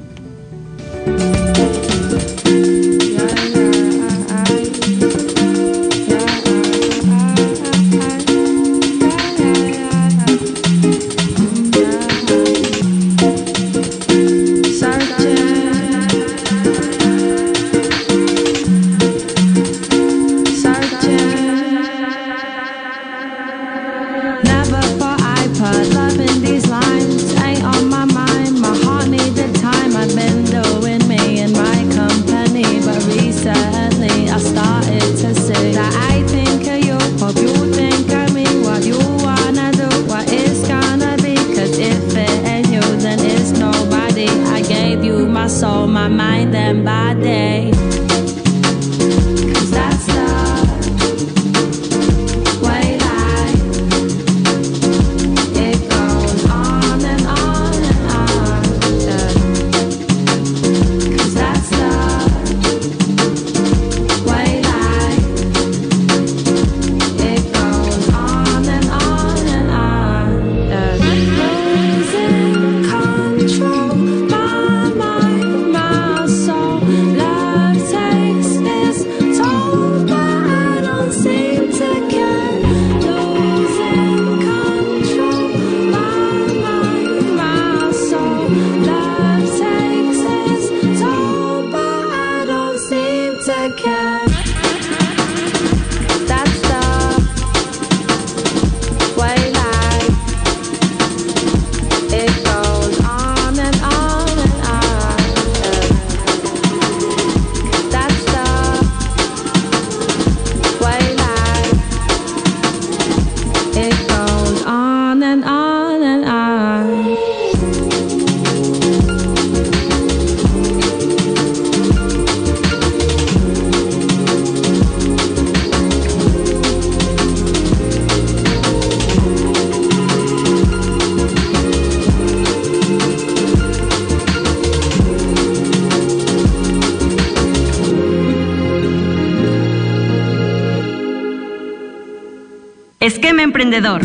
Emprendedor. 143.60 144.00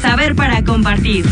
Saber 0.00 0.34
para 0.34 0.64
compartir. 0.64 1.26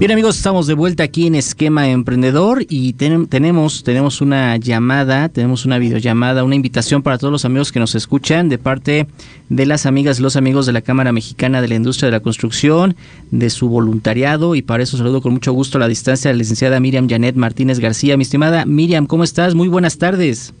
Bien 0.00 0.12
amigos, 0.12 0.38
estamos 0.38 0.66
de 0.66 0.72
vuelta 0.72 1.02
aquí 1.02 1.26
en 1.26 1.34
Esquema 1.34 1.86
Emprendedor 1.86 2.64
y 2.70 2.94
tenemos, 2.94 3.84
tenemos 3.84 4.22
una 4.22 4.56
llamada, 4.56 5.28
tenemos 5.28 5.66
una 5.66 5.76
videollamada, 5.76 6.42
una 6.42 6.54
invitación 6.54 7.02
para 7.02 7.18
todos 7.18 7.30
los 7.30 7.44
amigos 7.44 7.70
que 7.70 7.80
nos 7.80 7.94
escuchan 7.94 8.48
de 8.48 8.56
parte 8.56 9.06
de 9.50 9.66
las 9.66 9.84
amigas 9.84 10.18
y 10.18 10.22
los 10.22 10.36
amigos 10.36 10.64
de 10.64 10.72
la 10.72 10.80
Cámara 10.80 11.12
Mexicana 11.12 11.60
de 11.60 11.68
la 11.68 11.74
Industria 11.74 12.06
de 12.06 12.12
la 12.12 12.20
Construcción, 12.20 12.96
de 13.30 13.50
su 13.50 13.68
voluntariado 13.68 14.54
y 14.54 14.62
para 14.62 14.82
eso 14.82 14.96
saludo 14.96 15.20
con 15.20 15.34
mucho 15.34 15.52
gusto 15.52 15.76
a 15.76 15.80
la 15.82 15.88
distancia 15.88 16.30
a 16.30 16.32
la 16.32 16.38
licenciada 16.38 16.80
Miriam 16.80 17.06
Janet 17.06 17.36
Martínez 17.36 17.78
García. 17.78 18.16
Mi 18.16 18.22
estimada 18.22 18.64
Miriam, 18.64 19.04
¿cómo 19.04 19.22
estás? 19.22 19.54
Muy 19.54 19.68
buenas 19.68 19.98
tardes. 19.98 20.54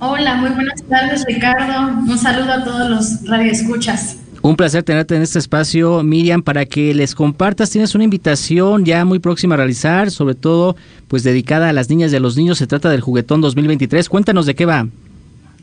Hola, 0.00 0.34
muy 0.34 0.50
buenas 0.50 0.82
tardes 0.82 1.24
Ricardo. 1.28 1.96
Un 2.08 2.18
saludo 2.18 2.54
a 2.54 2.64
todos 2.64 2.90
los 2.90 3.28
radioescuchas. 3.28 4.16
Un 4.42 4.56
placer 4.56 4.82
tenerte 4.82 5.14
en 5.14 5.20
este 5.20 5.38
espacio, 5.38 6.02
Miriam, 6.02 6.42
para 6.42 6.64
que 6.64 6.94
les 6.94 7.14
compartas. 7.14 7.68
Tienes 7.68 7.94
una 7.94 8.04
invitación 8.04 8.86
ya 8.86 9.04
muy 9.04 9.18
próxima 9.18 9.54
a 9.54 9.58
realizar, 9.58 10.10
sobre 10.10 10.34
todo 10.34 10.76
pues 11.08 11.22
dedicada 11.24 11.68
a 11.68 11.72
las 11.74 11.90
niñas 11.90 12.10
y 12.12 12.16
a 12.16 12.20
los 12.20 12.38
niños. 12.38 12.56
Se 12.56 12.66
trata 12.66 12.88
del 12.88 13.02
Juguetón 13.02 13.42
2023. 13.42 14.08
Cuéntanos 14.08 14.46
de 14.46 14.54
qué 14.54 14.64
va. 14.64 14.88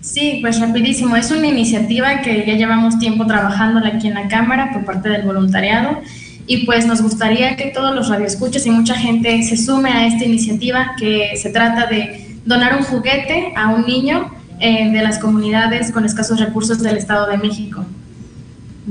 Sí, 0.01 0.37
pues 0.41 0.59
rapidísimo. 0.59 1.15
Es 1.15 1.31
una 1.31 1.47
iniciativa 1.47 2.21
que 2.21 2.45
ya 2.45 2.53
llevamos 2.53 2.99
tiempo 2.99 3.25
trabajando 3.25 3.81
aquí 3.83 4.09
en 4.09 4.13
la 4.13 4.27
Cámara 4.27 4.69
por 4.71 4.85
parte 4.85 5.09
del 5.09 5.23
voluntariado 5.23 5.99
y 6.45 6.65
pues 6.67 6.85
nos 6.85 7.01
gustaría 7.01 7.55
que 7.55 7.71
todos 7.71 7.95
los 7.95 8.09
radioescuchas 8.09 8.65
y 8.67 8.69
mucha 8.69 8.93
gente 8.93 9.41
se 9.41 9.57
sume 9.57 9.89
a 9.89 10.05
esta 10.05 10.23
iniciativa 10.23 10.91
que 10.99 11.31
se 11.35 11.49
trata 11.49 11.87
de 11.87 12.37
donar 12.45 12.77
un 12.77 12.83
juguete 12.83 13.53
a 13.55 13.69
un 13.69 13.87
niño 13.87 14.31
eh, 14.59 14.91
de 14.91 15.01
las 15.01 15.17
comunidades 15.17 15.91
con 15.91 16.05
escasos 16.05 16.39
recursos 16.39 16.83
del 16.83 16.97
Estado 16.97 17.27
de 17.27 17.37
México. 17.37 17.83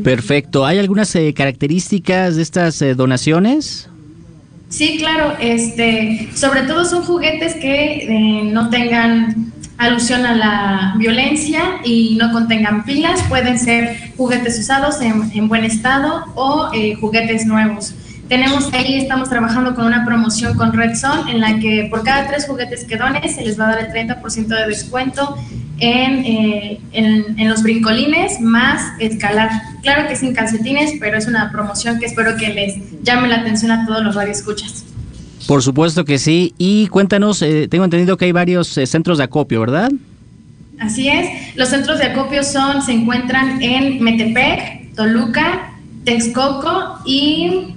Perfecto. 0.02 0.66
¿Hay 0.66 0.78
algunas 0.78 1.14
eh, 1.14 1.32
características 1.34 2.36
de 2.36 2.42
estas 2.42 2.80
eh, 2.82 2.94
donaciones? 2.94 3.88
Sí, 4.68 4.98
claro. 4.98 5.34
Este, 5.40 6.28
sobre 6.34 6.62
todo 6.62 6.84
son 6.84 7.02
juguetes 7.04 7.54
que 7.54 7.94
eh, 8.02 8.44
no 8.44 8.68
tengan 8.68 9.52
alusión 9.78 10.24
a 10.26 10.34
la 10.34 10.94
violencia 10.98 11.80
y 11.84 12.16
no 12.16 12.32
contengan 12.32 12.84
pilas. 12.84 13.22
Pueden 13.28 13.58
ser 13.58 14.12
juguetes 14.16 14.58
usados 14.58 15.00
en, 15.00 15.30
en 15.34 15.48
buen 15.48 15.64
estado 15.64 16.24
o 16.34 16.70
juguetes 17.00 17.46
nuevos. 17.46 17.94
Tenemos 18.28 18.72
ahí, 18.72 18.96
estamos 18.96 19.28
trabajando 19.28 19.76
con 19.76 19.86
una 19.86 20.04
promoción 20.04 20.56
con 20.56 20.72
Red 20.72 20.96
Zone 20.96 21.30
en 21.30 21.40
la 21.40 21.60
que 21.60 21.86
por 21.88 22.02
cada 22.02 22.26
tres 22.26 22.46
juguetes 22.46 22.84
que 22.84 22.96
dones 22.96 23.36
se 23.36 23.42
les 23.42 23.58
va 23.58 23.68
a 23.68 23.76
dar 23.76 23.84
el 23.84 23.92
30% 23.92 24.46
de 24.48 24.66
descuento 24.66 25.36
eh, 25.78 26.80
en, 26.92 27.38
en, 27.38 27.48
los 27.48 27.62
brincolines 27.62 28.40
más 28.40 28.82
escalar. 28.98 29.50
Claro 29.82 30.08
que 30.08 30.16
sin 30.16 30.34
calcetines, 30.34 30.94
pero 30.98 31.18
es 31.18 31.26
una 31.26 31.52
promoción 31.52 31.98
que 31.98 32.06
espero 32.06 32.36
que 32.36 32.48
les 32.48 33.02
llame 33.02 33.28
la 33.28 33.36
atención 33.36 33.70
a 33.70 33.84
todos 33.84 34.02
los 34.02 34.14
radioescuchas. 34.14 34.84
Por 35.46 35.62
supuesto 35.62 36.04
que 36.04 36.18
sí. 36.18 36.54
Y 36.56 36.86
cuéntanos, 36.86 37.42
eh, 37.42 37.68
tengo 37.68 37.84
entendido 37.84 38.16
que 38.16 38.24
hay 38.24 38.32
varios 38.32 38.76
eh, 38.78 38.86
centros 38.86 39.18
de 39.18 39.24
acopio, 39.24 39.60
¿verdad? 39.60 39.90
Así 40.80 41.08
es. 41.08 41.56
Los 41.56 41.68
centros 41.68 41.98
de 41.98 42.06
acopio 42.06 42.42
son, 42.42 42.80
se 42.82 42.92
encuentran 42.92 43.62
en 43.62 44.02
Metepec, 44.02 44.94
Toluca, 44.94 45.72
Texcoco 46.04 47.00
y 47.04 47.74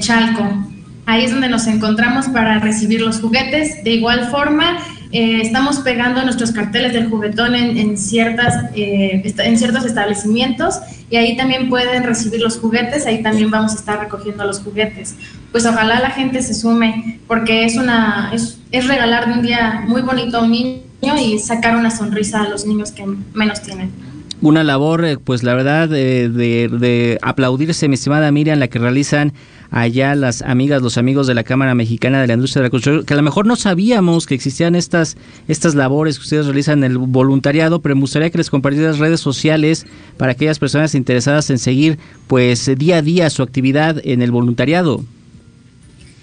Chalco. 0.00 0.66
Ahí 1.06 1.24
es 1.24 1.30
donde 1.30 1.48
nos 1.48 1.66
encontramos 1.66 2.26
para 2.26 2.58
recibir 2.58 3.00
los 3.00 3.20
juguetes. 3.20 3.82
De 3.82 3.92
igual 3.92 4.28
forma, 4.30 4.78
eh, 5.10 5.40
estamos 5.40 5.78
pegando 5.78 6.22
nuestros 6.22 6.52
carteles 6.52 6.92
del 6.92 7.08
juguetón 7.08 7.54
en, 7.54 7.96
ciertas, 7.96 8.70
eh, 8.74 9.22
en 9.24 9.58
ciertos 9.58 9.84
establecimientos 9.84 10.80
y 11.10 11.16
ahí 11.16 11.36
también 11.36 11.68
pueden 11.68 12.02
recibir 12.02 12.40
los 12.40 12.58
juguetes, 12.58 13.06
ahí 13.06 13.22
también 13.22 13.50
vamos 13.50 13.72
a 13.72 13.76
estar 13.76 14.00
recogiendo 14.00 14.44
los 14.44 14.60
juguetes. 14.60 15.16
Pues 15.50 15.64
ojalá 15.64 16.00
la 16.00 16.10
gente 16.10 16.42
se 16.42 16.54
sume 16.54 17.20
porque 17.26 17.64
es, 17.64 17.76
una, 17.76 18.30
es, 18.34 18.58
es 18.70 18.86
regalar 18.86 19.30
un 19.30 19.42
día 19.42 19.84
muy 19.86 20.02
bonito 20.02 20.38
a 20.38 20.42
un 20.42 20.50
niño 20.50 20.82
y 21.20 21.38
sacar 21.38 21.76
una 21.76 21.90
sonrisa 21.90 22.42
a 22.42 22.48
los 22.48 22.66
niños 22.66 22.90
que 22.90 23.04
menos 23.32 23.62
tienen 23.62 24.07
una 24.40 24.64
labor, 24.64 25.04
eh, 25.04 25.18
pues 25.18 25.42
la 25.42 25.54
verdad, 25.54 25.88
de, 25.88 26.28
de, 26.28 27.18
aplaudirse, 27.22 27.88
mi 27.88 27.94
estimada 27.94 28.30
Miriam, 28.30 28.58
la 28.58 28.68
que 28.68 28.78
realizan 28.78 29.32
allá 29.70 30.14
las 30.14 30.42
amigas, 30.42 30.80
los 30.80 30.96
amigos 30.96 31.26
de 31.26 31.34
la 31.34 31.44
Cámara 31.44 31.74
Mexicana 31.74 32.20
de 32.20 32.26
la 32.26 32.34
Industria 32.34 32.62
de 32.62 32.68
la 32.68 32.70
Construcción, 32.70 33.04
que 33.04 33.14
a 33.14 33.16
lo 33.16 33.22
mejor 33.22 33.46
no 33.46 33.56
sabíamos 33.56 34.26
que 34.26 34.34
existían 34.34 34.74
estas, 34.74 35.16
estas 35.48 35.74
labores 35.74 36.18
que 36.18 36.22
ustedes 36.22 36.46
realizan 36.46 36.84
en 36.84 36.92
el 36.92 36.98
voluntariado, 36.98 37.80
pero 37.80 37.94
me 37.94 38.02
gustaría 38.02 38.30
que 38.30 38.38
les 38.38 38.50
compartieras 38.50 38.98
redes 38.98 39.20
sociales 39.20 39.86
para 40.16 40.32
aquellas 40.32 40.58
personas 40.58 40.94
interesadas 40.94 41.50
en 41.50 41.58
seguir, 41.58 41.98
pues, 42.26 42.70
día 42.78 42.98
a 42.98 43.02
día 43.02 43.30
su 43.30 43.42
actividad 43.42 44.00
en 44.04 44.22
el 44.22 44.30
voluntariado. 44.30 45.04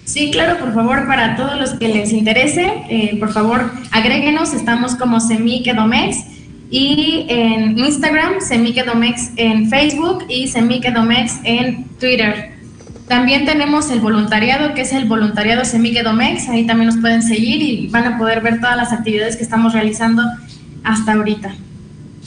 Sí, 0.04 0.30
claro, 0.30 0.58
por 0.58 0.72
favor, 0.72 1.06
para 1.06 1.34
todos 1.34 1.58
los 1.58 1.70
que 1.70 1.88
les 1.88 2.12
interese, 2.12 2.72
eh, 2.88 3.16
por 3.18 3.32
favor, 3.32 3.72
agréguenos, 3.90 4.54
estamos 4.54 4.94
como 4.94 5.18
Semiquedomex 5.18 6.36
y 6.70 7.26
en 7.28 7.78
Instagram, 7.78 8.40
Semiquedomex 8.40 9.30
en 9.36 9.70
Facebook 9.70 10.24
y 10.28 10.48
Semiquedomex 10.48 11.40
en 11.44 11.84
Twitter. 12.00 12.56
También 13.08 13.44
tenemos 13.44 13.90
el 13.90 14.00
voluntariado, 14.00 14.74
que 14.74 14.80
es 14.80 14.92
el 14.92 15.04
voluntariado 15.04 15.64
Semiquedomex, 15.64 16.48
ahí 16.48 16.66
también 16.66 16.88
nos 16.88 16.96
pueden 16.96 17.22
seguir 17.22 17.62
y 17.62 17.86
van 17.88 18.04
a 18.04 18.18
poder 18.18 18.40
ver 18.40 18.60
todas 18.60 18.76
las 18.76 18.92
actividades 18.92 19.36
que 19.36 19.44
estamos 19.44 19.72
realizando 19.72 20.22
hasta 20.82 21.12
ahorita. 21.12 21.54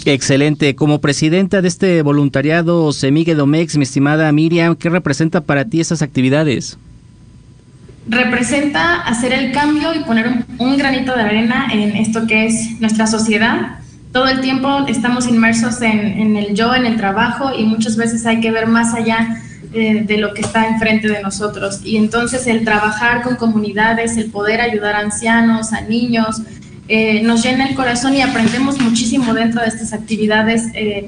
Excelente. 0.06 0.76
Como 0.76 1.02
presidenta 1.02 1.62
de 1.62 1.68
este 1.68 2.02
voluntariado 2.02 2.94
Semiquedomex, 2.94 3.76
mi 3.76 3.84
estimada 3.84 4.32
Miriam, 4.32 4.78
¿qué 4.78 4.90
representa 4.90 5.42
para 5.42 5.66
ti 5.66 5.82
esas 5.82 6.02
actividades? 6.02 6.78
Representa 8.08 9.02
hacer 9.02 9.34
el 9.34 9.52
cambio 9.52 9.94
y 9.94 10.00
poner 10.06 10.28
un, 10.28 10.46
un 10.58 10.78
granito 10.78 11.14
de 11.14 11.22
arena 11.22 11.68
en 11.74 11.98
esto 11.98 12.26
que 12.26 12.46
es 12.46 12.80
nuestra 12.80 13.06
sociedad 13.06 13.80
todo 14.12 14.28
el 14.28 14.42
tiempo 14.42 14.86
estamos 14.88 15.28
inmersos 15.28 15.82
en, 15.82 16.36
el 16.36 16.56
yo, 16.56 16.74
en 16.74 16.86
el 16.86 16.98
trabajo 16.98 17.52
y 17.58 17.64
muchas 17.64 17.96
veces 17.96 18.26
hay 18.26 18.42
que 18.42 18.52
ver 18.52 18.68
más 18.68 18.94
allá 18.94 19.42
eh, 19.74 20.04
de 20.06 20.18
lo 20.18 20.34
que 20.34 20.42
está 20.42 20.68
enfrente 20.68 21.08
de 21.08 21.22
nosotros. 21.22 21.82
Y 21.84 21.98
entonces 21.98 22.48
el 22.48 22.66
trabajar 22.66 23.22
con 23.22 23.36
comunidades, 23.36 24.18
el 24.18 24.32
poder 24.32 24.62
ayudar 24.62 24.96
a 24.96 25.00
ancianos, 25.00 25.74
a 25.74 25.82
niños, 25.82 26.42
eh, 26.88 27.22
nos 27.22 27.44
llena 27.44 27.68
el 27.68 27.76
corazón 27.76 28.16
y 28.16 28.22
aprendemos 28.22 28.80
muchísimo 28.82 29.34
dentro 29.34 29.62
de 29.62 29.68
estas 29.68 29.94
actividades 29.94 30.64
eh, 30.74 31.08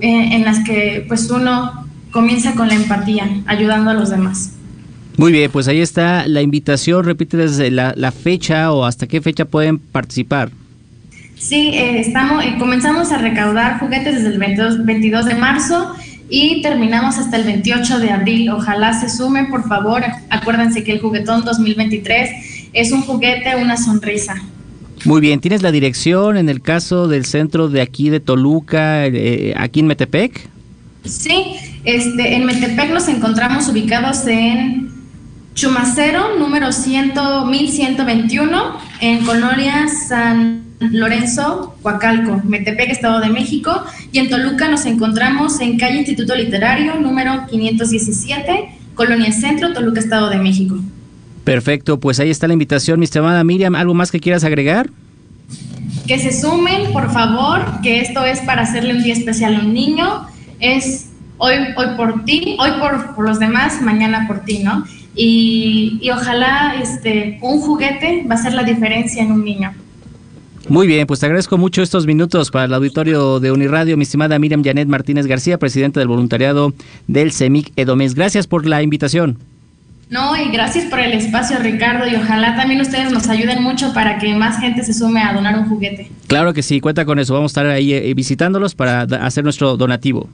en 0.00 0.44
las 0.44 0.64
que 0.64 1.04
pues 1.08 1.28
uno 1.28 1.88
comienza 2.12 2.54
con 2.54 2.68
la 2.68 2.74
empatía, 2.74 3.28
ayudando 3.46 3.90
a 3.90 3.94
los 3.94 4.10
demás. 4.10 4.52
Muy 5.16 5.32
bien, 5.32 5.50
pues 5.50 5.66
ahí 5.66 5.80
está 5.80 6.28
la 6.28 6.40
invitación, 6.40 7.04
repíteles 7.04 7.58
la, 7.72 7.92
la 7.96 8.12
fecha 8.12 8.70
o 8.70 8.84
hasta 8.84 9.08
qué 9.08 9.20
fecha 9.20 9.44
pueden 9.44 9.80
participar. 9.80 10.52
Sí, 11.38 11.70
eh, 11.72 12.00
estamos, 12.00 12.44
eh, 12.44 12.56
comenzamos 12.58 13.12
a 13.12 13.18
recaudar 13.18 13.78
juguetes 13.78 14.16
desde 14.16 14.28
el 14.28 14.38
22, 14.84 15.24
de 15.24 15.34
marzo 15.36 15.94
y 16.28 16.60
terminamos 16.62 17.16
hasta 17.16 17.36
el 17.36 17.44
28 17.44 18.00
de 18.00 18.10
abril. 18.10 18.50
Ojalá 18.50 18.92
se 18.92 19.08
sume, 19.08 19.44
por 19.44 19.66
favor. 19.68 20.02
Acuérdense 20.30 20.82
que 20.82 20.92
el 20.92 21.00
juguetón 21.00 21.44
2023 21.44 22.30
es 22.72 22.92
un 22.92 23.02
juguete, 23.02 23.56
una 23.56 23.76
sonrisa. 23.76 24.34
Muy 25.04 25.20
bien, 25.20 25.40
¿tienes 25.40 25.62
la 25.62 25.70
dirección 25.70 26.36
en 26.36 26.48
el 26.48 26.60
caso 26.60 27.06
del 27.06 27.24
centro 27.24 27.68
de 27.68 27.82
aquí 27.82 28.10
de 28.10 28.18
Toluca, 28.18 29.06
eh, 29.06 29.54
aquí 29.56 29.80
en 29.80 29.86
Metepec? 29.86 30.48
Sí, 31.04 31.54
este, 31.84 32.34
en 32.34 32.44
Metepec 32.44 32.90
nos 32.90 33.06
encontramos 33.06 33.68
ubicados 33.68 34.26
en 34.26 34.90
Chumacero, 35.54 36.36
número 36.36 36.72
100, 36.72 37.12
1121, 37.48 38.76
en 39.00 39.24
Colonia 39.24 39.86
San 39.88 40.67
Lorenzo, 40.80 41.74
Coacalco, 41.82 42.40
Metepec, 42.44 42.90
Estado 42.90 43.20
de 43.20 43.28
México, 43.30 43.84
y 44.12 44.18
en 44.18 44.30
Toluca 44.30 44.68
nos 44.68 44.86
encontramos 44.86 45.60
en 45.60 45.78
calle 45.78 45.98
Instituto 45.98 46.34
Literario, 46.34 46.94
número 46.96 47.46
517, 47.50 48.68
Colonia 48.94 49.32
Centro, 49.32 49.72
Toluca, 49.72 50.00
Estado 50.00 50.30
de 50.30 50.38
México. 50.38 50.78
Perfecto, 51.44 51.98
pues 51.98 52.20
ahí 52.20 52.30
está 52.30 52.46
la 52.46 52.52
invitación, 52.52 52.98
mi 53.00 53.04
estimada 53.04 53.42
Miriam. 53.42 53.74
¿Algo 53.74 53.94
más 53.94 54.10
que 54.10 54.20
quieras 54.20 54.44
agregar? 54.44 54.90
Que 56.06 56.18
se 56.18 56.38
sumen, 56.38 56.92
por 56.92 57.10
favor, 57.10 57.80
que 57.82 58.00
esto 58.00 58.24
es 58.24 58.40
para 58.40 58.62
hacerle 58.62 58.94
un 58.94 59.02
día 59.02 59.14
especial 59.14 59.56
a 59.56 59.60
un 59.60 59.72
niño. 59.72 60.26
Es 60.60 61.06
hoy, 61.38 61.54
hoy 61.76 61.86
por 61.96 62.24
ti, 62.24 62.56
hoy 62.58 62.70
por, 62.78 63.14
por 63.14 63.24
los 63.24 63.38
demás, 63.38 63.80
mañana 63.80 64.26
por 64.26 64.40
ti, 64.44 64.60
¿no? 64.60 64.84
Y, 65.14 65.98
y 66.02 66.10
ojalá 66.10 66.74
este, 66.80 67.38
un 67.42 67.60
juguete 67.60 68.24
va 68.30 68.34
a 68.34 68.38
ser 68.38 68.52
la 68.52 68.62
diferencia 68.62 69.22
en 69.22 69.32
un 69.32 69.44
niño. 69.44 69.72
Muy 70.68 70.86
bien, 70.86 71.06
pues 71.06 71.20
te 71.20 71.26
agradezco 71.26 71.56
mucho 71.56 71.80
estos 71.80 72.06
minutos 72.06 72.50
para 72.50 72.66
el 72.66 72.74
auditorio 72.74 73.40
de 73.40 73.50
Uniradio, 73.50 73.96
mi 73.96 74.02
estimada 74.02 74.38
Miriam 74.38 74.62
Janet 74.62 74.86
Martínez 74.86 75.26
García, 75.26 75.56
presidenta 75.58 75.98
del 75.98 76.08
voluntariado 76.08 76.74
del 77.06 77.32
CEMIC 77.32 77.72
Edomés. 77.76 78.14
Gracias 78.14 78.46
por 78.46 78.66
la 78.66 78.82
invitación. 78.82 79.38
No, 80.10 80.36
y 80.36 80.50
gracias 80.50 80.84
por 80.84 81.00
el 81.00 81.12
espacio, 81.12 81.58
Ricardo, 81.58 82.06
y 82.06 82.16
ojalá 82.16 82.54
también 82.54 82.82
ustedes 82.82 83.10
nos 83.10 83.28
ayuden 83.28 83.62
mucho 83.62 83.94
para 83.94 84.18
que 84.18 84.34
más 84.34 84.60
gente 84.60 84.84
se 84.84 84.92
sume 84.92 85.22
a 85.22 85.32
donar 85.32 85.58
un 85.58 85.70
juguete. 85.70 86.10
Claro 86.26 86.52
que 86.52 86.62
sí, 86.62 86.80
cuenta 86.80 87.06
con 87.06 87.18
eso. 87.18 87.32
Vamos 87.32 87.50
a 87.50 87.60
estar 87.60 87.66
ahí 87.66 87.94
eh, 87.94 88.12
visitándolos 88.12 88.74
para 88.74 89.02
hacer 89.02 89.44
nuestro 89.44 89.78
donativo. 89.78 90.28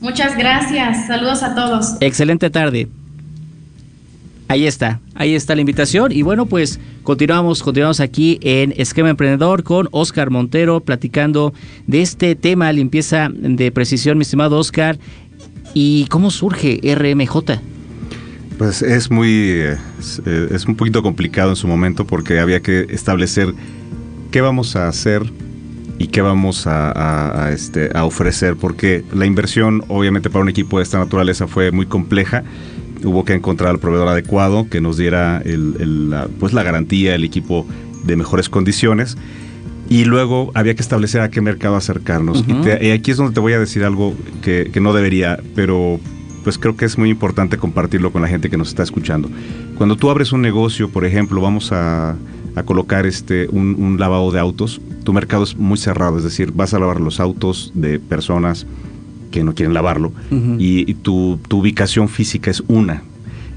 Muchas 0.00 0.36
gracias. 0.36 1.06
Saludos 1.06 1.44
a 1.44 1.54
todos. 1.54 1.96
Excelente 2.00 2.50
tarde. 2.50 2.88
Ahí 4.50 4.66
está, 4.66 5.00
ahí 5.14 5.36
está 5.36 5.54
la 5.54 5.60
invitación. 5.60 6.10
Y 6.10 6.22
bueno, 6.22 6.44
pues 6.44 6.80
continuamos, 7.04 7.62
continuamos 7.62 8.00
aquí 8.00 8.40
en 8.42 8.74
Esquema 8.76 9.08
Emprendedor 9.08 9.62
con 9.62 9.88
Oscar 9.92 10.30
Montero 10.30 10.80
platicando 10.80 11.54
de 11.86 12.02
este 12.02 12.34
tema, 12.34 12.72
limpieza 12.72 13.28
de 13.32 13.70
precisión, 13.70 14.18
mi 14.18 14.22
estimado 14.22 14.58
Oscar. 14.58 14.98
¿Y 15.72 16.06
cómo 16.06 16.32
surge 16.32 16.80
RMJ? 16.82 17.60
Pues 18.58 18.82
es 18.82 19.08
muy, 19.08 19.62
es, 20.00 20.66
un 20.66 20.74
poquito 20.74 21.00
complicado 21.04 21.50
en 21.50 21.56
su 21.56 21.68
momento 21.68 22.04
porque 22.04 22.40
había 22.40 22.58
que 22.58 22.86
establecer 22.90 23.54
qué 24.32 24.40
vamos 24.40 24.74
a 24.74 24.88
hacer 24.88 25.22
y 26.00 26.08
qué 26.08 26.22
vamos 26.22 26.66
a, 26.66 27.50
este, 27.52 27.90
a 27.94 28.04
ofrecer, 28.04 28.56
porque 28.56 29.04
la 29.14 29.26
inversión 29.26 29.84
obviamente 29.86 30.28
para 30.28 30.42
un 30.42 30.48
equipo 30.48 30.78
de 30.78 30.82
esta 30.82 30.98
naturaleza 30.98 31.46
fue 31.46 31.70
muy 31.70 31.86
compleja. 31.86 32.42
Hubo 33.04 33.24
que 33.24 33.34
encontrar 33.34 33.70
al 33.70 33.78
proveedor 33.78 34.08
adecuado 34.08 34.68
que 34.68 34.80
nos 34.80 34.96
diera 34.96 35.42
la, 35.44 36.28
pues 36.38 36.52
la 36.52 36.62
garantía, 36.62 37.14
el 37.14 37.24
equipo 37.24 37.66
de 38.04 38.16
mejores 38.16 38.48
condiciones. 38.48 39.16
Y 39.88 40.04
luego 40.04 40.52
había 40.54 40.74
que 40.74 40.82
establecer 40.82 41.20
a 41.20 41.30
qué 41.30 41.40
mercado 41.40 41.76
acercarnos. 41.76 42.44
y, 42.46 42.90
aquí 42.90 43.10
es 43.10 43.16
donde 43.16 43.34
te 43.34 43.40
voy 43.40 43.54
a 43.54 43.58
decir 43.58 43.84
algo 43.84 44.14
que, 44.42 44.70
que 44.72 44.80
no 44.80 44.92
debería, 44.92 45.40
pero 45.54 45.98
pues 46.42 46.58
creo 46.58 46.76
que 46.76 46.84
es 46.84 46.96
muy 46.98 47.10
importante 47.10 47.58
compartirlo 47.58 48.12
con 48.12 48.22
la 48.22 48.28
gente 48.28 48.50
que 48.50 48.56
nos 48.56 48.68
está 48.68 48.82
escuchando. 48.82 49.30
Cuando 49.76 49.96
tú 49.96 50.10
abres 50.10 50.32
un 50.32 50.42
negocio, 50.42 50.90
por 50.90 51.04
ejemplo, 51.04 51.40
vamos 51.40 51.72
a, 51.72 52.16
colocar 52.64 53.06
este 53.06 53.48
un, 53.48 53.96
lavado 53.98 54.30
de 54.30 54.38
autos, 54.38 54.82
tu 55.02 55.14
mercado 55.14 55.44
es 55.44 55.56
muy 55.56 55.78
cerrado, 55.78 56.18
es 56.18 56.24
decir, 56.24 56.52
vas 56.52 56.74
a 56.74 56.78
lavar 56.78 57.00
los 57.00 57.18
autos 57.18 57.72
de 57.74 57.98
personas 57.98 58.66
que 59.30 59.44
no 59.44 59.54
quieren 59.54 59.74
lavarlo 59.74 60.12
y, 60.58 60.94
tu, 60.94 61.38
ubicación 61.50 62.08
física 62.08 62.50
es 62.50 62.62
una. 62.68 63.02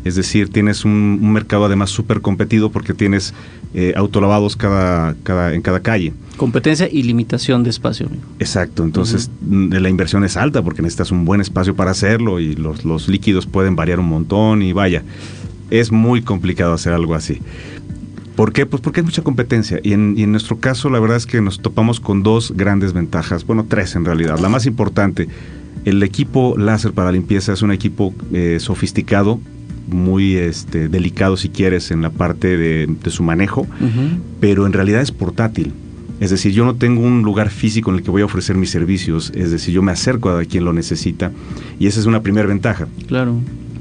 Es 0.04 0.16
decir, 0.16 0.50
tienes 0.50 0.84
un, 0.84 1.32
mercado 1.32 1.66
además 1.66 1.90
súper 1.90 2.22
competido 2.22 2.70
porque 2.70 2.94
tienes 2.94 3.34
eh, 3.74 3.94
autolavados 3.96 4.56
cada, 4.56 5.16
cada, 5.24 5.54
en 5.54 5.62
cada 5.62 5.80
calle. 5.80 6.14
Competencia 6.38 6.90
y 6.92 7.04
limitación 7.04 7.64
de 7.64 7.70
espacio. 7.70 8.10
Exacto, 8.40 8.84
entonces 8.84 9.30
la 9.50 9.90
inversión 9.90 10.24
es 10.24 10.36
alta 10.36 10.62
porque 10.62 10.82
necesitas 10.82 11.12
un 11.12 11.26
buen 11.26 11.42
espacio 11.42 11.76
para 11.76 11.92
hacerlo 11.92 12.40
y 12.40 12.56
los, 12.56 13.08
líquidos 13.08 13.46
pueden 13.46 13.76
variar 13.76 14.00
un 14.00 14.08
montón 14.08 14.62
y 14.62 14.74
vaya, 14.74 15.04
es 15.70 15.92
muy 15.92 16.22
complicado 16.22 16.74
hacer 16.74 16.94
algo 16.94 17.16
así. 17.16 17.40
¿Por 18.36 18.52
qué? 18.52 18.66
Pues 18.66 18.82
porque 18.82 19.02
hay 19.02 19.06
mucha 19.06 19.22
competencia 19.22 19.80
y 19.84 19.94
en, 19.94 20.16
y 20.18 20.24
en, 20.24 20.32
nuestro 20.32 20.58
caso 20.58 20.90
la 20.90 21.00
verdad 21.00 21.18
es 21.18 21.28
que 21.28 21.40
nos 21.40 21.62
topamos 21.62 22.00
con 22.00 22.24
dos 22.24 22.52
grandes 22.56 22.92
ventajas, 22.92 23.46
bueno, 23.46 23.66
tres 23.70 23.96
en 23.96 24.06
realidad. 24.06 24.40
La 24.40 24.50
más 24.50 24.66
importante, 24.66 25.28
el 25.86 26.02
equipo 26.04 26.56
láser 26.58 26.93
para 26.93 27.12
limpieza 27.12 27.54
es 27.54 27.62
un 27.62 27.72
equipo 27.72 28.13
eh, 28.32 28.58
sofisticado, 28.60 29.39
muy 29.88 30.36
este, 30.36 30.88
delicado 30.88 31.38
si 31.38 31.50
quieres 31.50 31.91
en 31.91 32.02
la 32.02 32.10
parte 32.10 32.58
de, 32.58 32.88
su 33.08 33.24
manejo, 33.24 33.67
pero 34.39 34.65
en 34.65 34.74
realidad 34.74 35.02
es 35.02 35.12
portátil. 35.12 35.74
Es 36.19 36.30
decir, 36.30 36.54
yo 36.54 36.63
no 36.63 36.76
tengo 36.76 37.02
un 37.02 37.24
lugar 37.24 37.50
físico 37.50 37.89
en 37.89 37.98
el 37.98 38.04
que 38.04 38.12
voy 38.12 38.22
a 38.22 38.26
ofrecer 38.26 38.56
mis 38.56 38.69
servicios, 38.69 39.32
es 39.36 39.52
decir, 39.52 39.74
yo 39.74 39.82
me 39.82 39.91
acerco 39.91 40.30
a 40.30 40.46
quien 40.46 40.63
lo 40.63 40.72
necesita 40.72 41.32
y 41.80 41.88
esa 41.88 42.00
es 42.00 42.06
una 42.06 42.22
primera 42.22 42.48
ventaja. 42.48 42.88
Claro. 43.08 43.36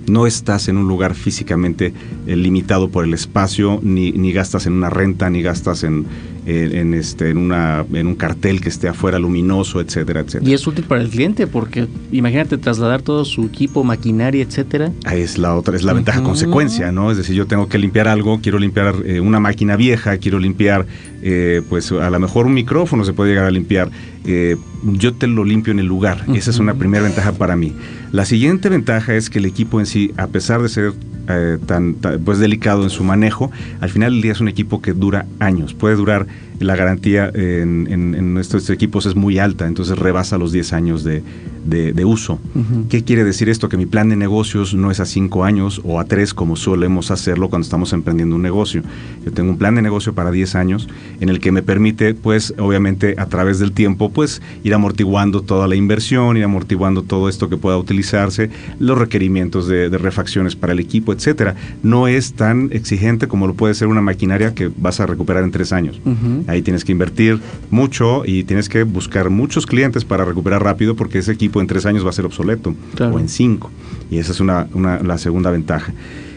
No 0.08 0.26
estás 0.26 0.66
en 0.66 0.78
un 0.78 0.88
lugar 0.88 1.14
físicamente 1.14 1.92
eh, 2.26 2.34
limitado 2.34 2.88
por 2.88 3.04
el 3.04 3.14
espacio, 3.14 3.78
ni, 3.84 4.10
ni 4.10 4.32
gastas 4.32 4.66
en 4.66 4.72
una 4.72 4.90
renta, 4.90 5.30
ni 5.30 5.42
gastas 5.42 5.84
en, 5.84 6.06
en, 6.44 6.94
este, 6.94 7.30
en, 7.30 7.38
una, 7.38 7.84
en 7.92 8.06
un 8.06 8.14
cartel 8.14 8.60
que 8.60 8.68
esté 8.68 8.88
afuera 8.88 9.18
luminoso, 9.18 9.80
etcétera, 9.80 10.20
etcétera. 10.20 10.50
Y 10.50 10.54
es 10.54 10.66
útil 10.66 10.84
para 10.84 11.00
el 11.00 11.08
cliente 11.08 11.46
porque 11.46 11.86
imagínate 12.10 12.58
trasladar 12.58 13.02
todo 13.02 13.24
su 13.24 13.44
equipo, 13.44 13.84
maquinaria, 13.84 14.42
etcétera. 14.42 14.92
Ahí 15.04 15.20
es 15.20 15.38
la 15.38 15.54
otra, 15.56 15.76
es 15.76 15.84
la 15.84 15.92
ventaja 15.92 16.22
consecuencia, 16.22 16.92
¿no? 16.92 17.10
Es 17.10 17.16
decir, 17.16 17.36
yo 17.36 17.46
tengo 17.46 17.68
que 17.68 17.78
limpiar 17.78 18.08
algo, 18.08 18.40
quiero 18.40 18.58
limpiar 18.58 18.94
eh, 19.04 19.20
una 19.20 19.40
máquina 19.40 19.76
vieja, 19.76 20.16
quiero 20.18 20.38
limpiar, 20.38 20.86
eh, 21.22 21.62
pues 21.68 21.92
a 21.92 22.10
lo 22.10 22.18
mejor 22.18 22.46
un 22.46 22.54
micrófono 22.54 23.04
se 23.04 23.12
puede 23.12 23.30
llegar 23.30 23.46
a 23.46 23.50
limpiar. 23.50 23.90
Eh, 24.24 24.56
yo 24.84 25.14
te 25.14 25.26
lo 25.26 25.44
limpio 25.44 25.72
en 25.72 25.78
el 25.78 25.86
lugar. 25.86 26.24
Esa 26.34 26.50
es 26.50 26.58
una 26.58 26.74
primera 26.74 27.04
ventaja 27.04 27.32
para 27.32 27.56
mí. 27.56 27.72
La 28.10 28.24
siguiente 28.24 28.68
ventaja 28.68 29.14
es 29.14 29.30
que 29.30 29.38
el 29.38 29.46
equipo 29.46 29.80
en 29.80 29.86
sí, 29.86 30.12
a 30.16 30.26
pesar 30.26 30.62
de 30.62 30.68
ser 30.68 30.92
eh, 31.28 31.58
tan, 31.66 31.94
pues 32.24 32.38
delicado 32.38 32.82
en 32.82 32.90
su 32.90 33.04
manejo, 33.04 33.50
al 33.80 33.90
final 33.90 34.12
del 34.12 34.22
día 34.22 34.32
es 34.32 34.40
un 34.40 34.48
equipo 34.48 34.82
que 34.82 34.92
dura 34.92 35.26
años, 35.38 35.72
puede 35.72 35.94
durar 35.94 36.26
la 36.58 36.76
garantía 36.76 37.30
en, 37.32 37.86
en, 37.90 38.34
nuestros 38.34 38.68
equipos 38.70 39.06
es 39.06 39.14
muy 39.14 39.38
alta, 39.38 39.66
entonces 39.66 39.98
rebasa 39.98 40.38
los 40.38 40.52
10 40.52 40.72
años 40.72 41.04
de, 41.04 41.22
de, 41.64 42.04
uso. 42.04 42.40
¿Qué 42.88 43.04
quiere 43.04 43.24
decir 43.24 43.48
esto? 43.48 43.68
Que 43.68 43.76
mi 43.76 43.86
plan 43.86 44.08
de 44.08 44.16
negocios 44.16 44.74
no 44.74 44.90
es 44.90 45.00
a 45.00 45.06
5 45.06 45.44
años 45.44 45.80
o 45.84 46.00
a 46.00 46.04
3 46.04 46.34
como 46.34 46.56
solemos 46.56 47.10
hacerlo 47.10 47.48
cuando 47.48 47.64
estamos 47.64 47.92
emprendiendo 47.92 48.36
un 48.36 48.42
negocio. 48.42 48.82
Yo 49.24 49.32
tengo 49.32 49.50
un 49.50 49.58
plan 49.58 49.74
de 49.74 49.82
negocio 49.82 50.14
para 50.14 50.30
10 50.30 50.54
años 50.54 50.88
en 51.20 51.28
el 51.28 51.40
que 51.40 51.52
me 51.52 51.62
permite, 51.62 52.14
pues, 52.14 52.54
obviamente 52.58 53.14
a 53.18 53.26
través 53.26 53.58
del 53.58 53.72
tiempo, 53.72 54.10
pues, 54.10 54.42
ir 54.64 54.74
amortiguando 54.74 55.42
toda 55.42 55.68
la 55.68 55.76
inversión, 55.76 56.36
ir 56.36 56.44
amortiguando 56.44 57.02
todo 57.02 57.28
esto 57.28 57.48
que 57.48 57.56
pueda 57.56 57.78
utilizarse, 57.78 58.50
los 58.78 58.98
requerimientos 58.98 59.68
de, 59.68 59.92
refacciones 59.92 60.56
para 60.56 60.72
el 60.72 60.80
equipo, 60.80 61.12
etcétera. 61.12 61.54
No 61.82 62.08
es 62.08 62.32
tan 62.32 62.70
exigente 62.72 63.28
como 63.28 63.46
lo 63.46 63.54
puede 63.54 63.74
ser 63.74 63.88
una 63.88 64.00
maquinaria 64.00 64.54
que 64.54 64.70
vas 64.76 65.00
a 65.00 65.06
recuperar 65.06 65.44
en 65.44 65.52
3 65.52 65.72
años. 65.72 66.00
Ahí 66.46 66.62
tienes 66.62 66.84
que 66.84 66.92
invertir 66.92 67.40
mucho 67.70 68.24
y 68.24 68.44
tienes 68.44 68.68
que 68.68 68.82
buscar 68.82 69.30
muchos 69.30 69.66
clientes 69.66 70.04
para 70.04 70.24
recuperar 70.24 70.64
rápido 70.64 70.96
porque 70.96 71.18
ese 71.18 71.32
equipo 71.32 71.51
en 71.60 71.66
tres 71.66 71.86
años 71.86 72.04
va 72.04 72.10
a 72.10 72.12
ser 72.12 72.24
obsoleto 72.24 72.74
o 73.00 73.18
en 73.18 73.28
cinco. 73.28 73.70
Y 74.10 74.18
esa 74.18 74.32
es 74.32 74.40
una, 74.40 74.68
la 75.02 75.18
segunda 75.18 75.50
ventaja. 75.50 75.92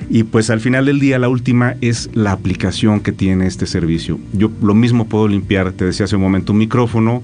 Y 0.10 0.23
pues 0.23 0.49
al 0.49 0.60
final 0.60 0.86
del 0.86 0.99
día 0.99 1.17
la 1.17 1.30
última 1.30 1.75
es 1.82 2.10
la 2.13 2.32
aplicación 2.32 2.99
que 2.99 3.12
tiene 3.12 3.47
este 3.47 3.65
servicio. 3.65 4.19
Yo 4.34 4.51
lo 4.62 4.75
mismo 4.75 5.08
puedo 5.08 5.28
limpiar, 5.28 5.71
te 5.71 5.86
decía 5.86 6.06
hace 6.06 6.15
un 6.15 6.21
momento, 6.21 6.54
un 6.54 6.60
micrófono, 6.60 7.23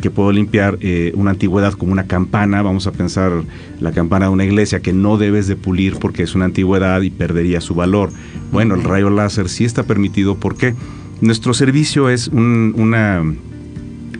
que 0.00 0.10
puedo 0.10 0.30
limpiar 0.32 0.78
eh, 0.80 1.12
una 1.14 1.32
antigüedad 1.32 1.72
como 1.72 1.92
una 1.92 2.06
campana, 2.06 2.62
vamos 2.62 2.86
a 2.86 2.92
pensar 2.92 3.32
la 3.80 3.92
campana 3.92 4.26
de 4.26 4.32
una 4.32 4.44
iglesia 4.44 4.80
que 4.80 4.92
no 4.92 5.16
debes 5.16 5.46
de 5.46 5.56
pulir 5.56 5.96
porque 5.98 6.22
es 6.22 6.34
una 6.34 6.44
antigüedad 6.44 7.00
y 7.02 7.10
perdería 7.10 7.60
su 7.60 7.74
valor. 7.74 8.10
Bueno, 8.52 8.74
el 8.74 8.84
rayo 8.84 9.10
láser 9.10 9.48
sí 9.48 9.64
está 9.64 9.84
permitido, 9.84 10.36
¿por 10.36 10.56
qué? 10.56 10.74
Nuestro 11.20 11.54
servicio 11.54 12.10
es 12.10 12.28
una, 12.28 13.22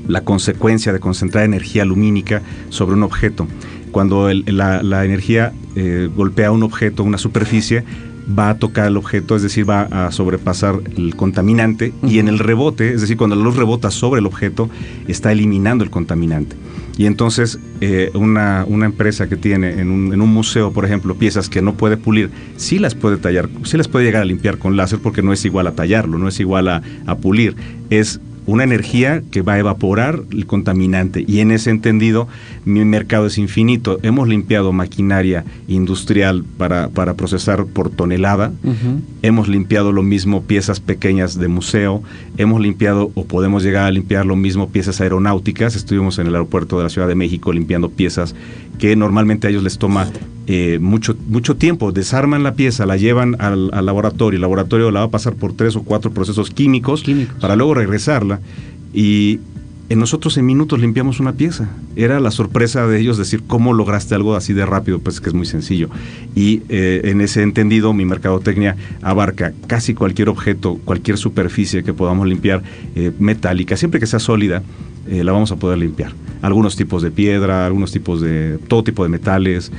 la 0.08 0.22
consecuencia 0.22 0.92
de 0.92 1.00
concentrar 1.00 1.44
energía 1.44 1.84
lumínica 1.84 2.42
sobre 2.68 2.94
un 2.94 3.02
objeto. 3.02 3.46
Cuando 3.90 4.30
la, 4.32 5.04
energía 5.04 5.52
eh, 5.74 6.08
golpea 6.14 6.50
un 6.50 6.62
objeto, 6.62 7.02
una 7.02 7.18
superficie, 7.18 7.84
va 8.26 8.50
a 8.50 8.58
tocar 8.58 8.88
el 8.88 8.96
objeto, 8.96 9.36
es 9.36 9.42
decir, 9.42 9.68
va 9.68 9.82
a 9.82 10.10
sobrepasar 10.10 10.80
el 10.96 11.14
contaminante 11.14 11.92
y 12.02 12.18
en 12.18 12.28
el 12.28 12.38
rebote, 12.38 12.92
es 12.92 13.00
decir, 13.00 13.16
cuando 13.16 13.36
la 13.36 13.42
luz 13.42 13.56
rebota 13.56 13.90
sobre 13.90 14.20
el 14.20 14.26
objeto, 14.26 14.68
está 15.06 15.32
eliminando 15.32 15.84
el 15.84 15.90
contaminante. 15.90 16.56
Y 16.98 17.06
entonces 17.06 17.58
eh, 17.80 18.10
una, 18.14 18.64
empresa 18.68 19.28
que 19.28 19.36
tiene 19.36 19.80
en 19.80 19.90
un, 19.90 20.12
en 20.12 20.20
un, 20.20 20.32
museo, 20.32 20.72
por 20.72 20.84
ejemplo, 20.84 21.14
piezas 21.14 21.48
que 21.48 21.62
no 21.62 21.74
puede 21.74 21.96
pulir, 21.96 22.30
sí 22.56 22.78
las 22.78 22.94
puede 22.94 23.18
tallar, 23.18 23.48
sí 23.64 23.76
las 23.76 23.86
puede 23.86 24.06
llegar 24.06 24.22
a 24.22 24.24
limpiar 24.24 24.58
con 24.58 24.76
láser 24.76 24.98
porque 24.98 25.22
no 25.22 25.32
es 25.32 25.44
igual 25.44 25.66
a 25.66 25.72
tallarlo, 25.72 26.18
no 26.18 26.28
es 26.28 26.40
igual 26.40 26.68
a, 26.68 26.82
a 27.06 27.16
pulir. 27.16 27.54
Es 27.90 28.20
una 28.46 28.64
energía 28.64 29.22
que 29.30 29.42
va 29.42 29.54
a 29.54 29.58
evaporar 29.58 30.22
el 30.30 30.46
contaminante. 30.46 31.24
Y 31.26 31.40
en 31.40 31.50
ese 31.50 31.70
entendido 31.70 32.28
mi 32.64 32.84
mercado 32.84 33.26
es 33.26 33.38
infinito. 33.38 33.98
Hemos 34.02 34.28
limpiado 34.28 34.72
maquinaria 34.72 35.44
industrial 35.68 36.44
para, 36.56 36.88
para 36.88 37.14
procesar 37.14 37.66
por 37.66 37.90
tonelada, 37.90 38.52
hemos 39.22 39.48
limpiado 39.48 39.92
lo 39.92 40.02
mismo 40.02 40.42
piezas 40.42 40.80
pequeñas 40.80 41.38
de 41.38 41.48
museo, 41.48 42.02
hemos 42.36 42.60
limpiado 42.60 43.10
o 43.14 43.24
podemos 43.24 43.62
llegar 43.62 43.86
a 43.86 43.90
limpiar 43.90 44.26
lo 44.26 44.36
mismo 44.36 44.68
piezas 44.68 45.00
aeronáuticas, 45.00 45.76
estuvimos 45.76 46.18
en 46.18 46.26
el 46.26 46.34
aeropuerto 46.34 46.78
de 46.78 46.84
la 46.84 46.90
Ciudad 46.90 47.08
de 47.08 47.14
México 47.14 47.52
limpiando 47.52 47.90
piezas 47.90 48.34
que 48.78 48.94
normalmente 48.96 49.46
a 49.46 49.50
ellos 49.50 49.62
les 49.62 49.78
toma 49.78 50.06
eh, 50.48 50.78
mucho, 50.80 51.16
mucho 51.26 51.56
tiempo. 51.56 51.90
Desarman 51.90 52.42
la 52.42 52.54
pieza, 52.54 52.86
la 52.86 52.96
llevan 52.96 53.36
al, 53.40 53.68
laboratorio, 53.84 54.36
el 54.36 54.42
laboratorio 54.42 54.90
la 54.90 55.00
va 55.00 55.06
a 55.06 55.10
pasar 55.10 55.34
por 55.34 55.54
tres 55.54 55.74
o 55.76 55.82
cuatro 55.82 56.12
procesos 56.12 56.50
químicos, 56.50 57.02
para 57.40 57.56
luego 57.56 57.74
regresarla. 57.74 58.35
Y 58.92 59.40
en 59.88 60.00
nosotros 60.00 60.36
en 60.36 60.46
minutos 60.46 60.80
limpiamos 60.80 61.20
una 61.20 61.34
pieza. 61.34 61.68
Era 61.94 62.18
la 62.18 62.32
sorpresa 62.32 62.86
de 62.88 62.98
ellos 62.98 63.18
decir, 63.18 63.44
¿cómo 63.46 63.72
lograste 63.72 64.16
algo 64.16 64.34
así 64.34 64.52
de 64.52 64.66
rápido? 64.66 64.98
Pues 64.98 65.20
que 65.20 65.28
es 65.28 65.34
muy 65.34 65.46
sencillo. 65.46 65.88
Y 66.34 66.62
eh, 66.68 67.02
en 67.04 67.20
ese 67.20 67.42
entendido, 67.42 67.92
mi 67.92 68.04
mercadotecnia 68.04 68.76
abarca 69.02 69.52
casi 69.68 69.94
cualquier 69.94 70.28
objeto, 70.28 70.80
cualquier 70.84 71.18
superficie 71.18 71.84
que 71.84 71.92
podamos 71.92 72.26
limpiar 72.26 72.62
eh, 72.96 73.12
metálica, 73.20 73.76
siempre 73.76 74.00
que 74.00 74.06
sea 74.06 74.18
sólida, 74.18 74.62
eh, 75.08 75.22
la 75.22 75.30
vamos 75.30 75.52
a 75.52 75.56
poder 75.56 75.78
limpiar. 75.78 76.12
Algunos 76.42 76.74
tipos 76.74 77.02
de 77.02 77.12
piedra, 77.12 77.64
algunos 77.64 77.92
tipos 77.92 78.20
de, 78.20 78.58
todo 78.66 78.82
tipo 78.82 79.04
de 79.04 79.08
metales, 79.08 79.70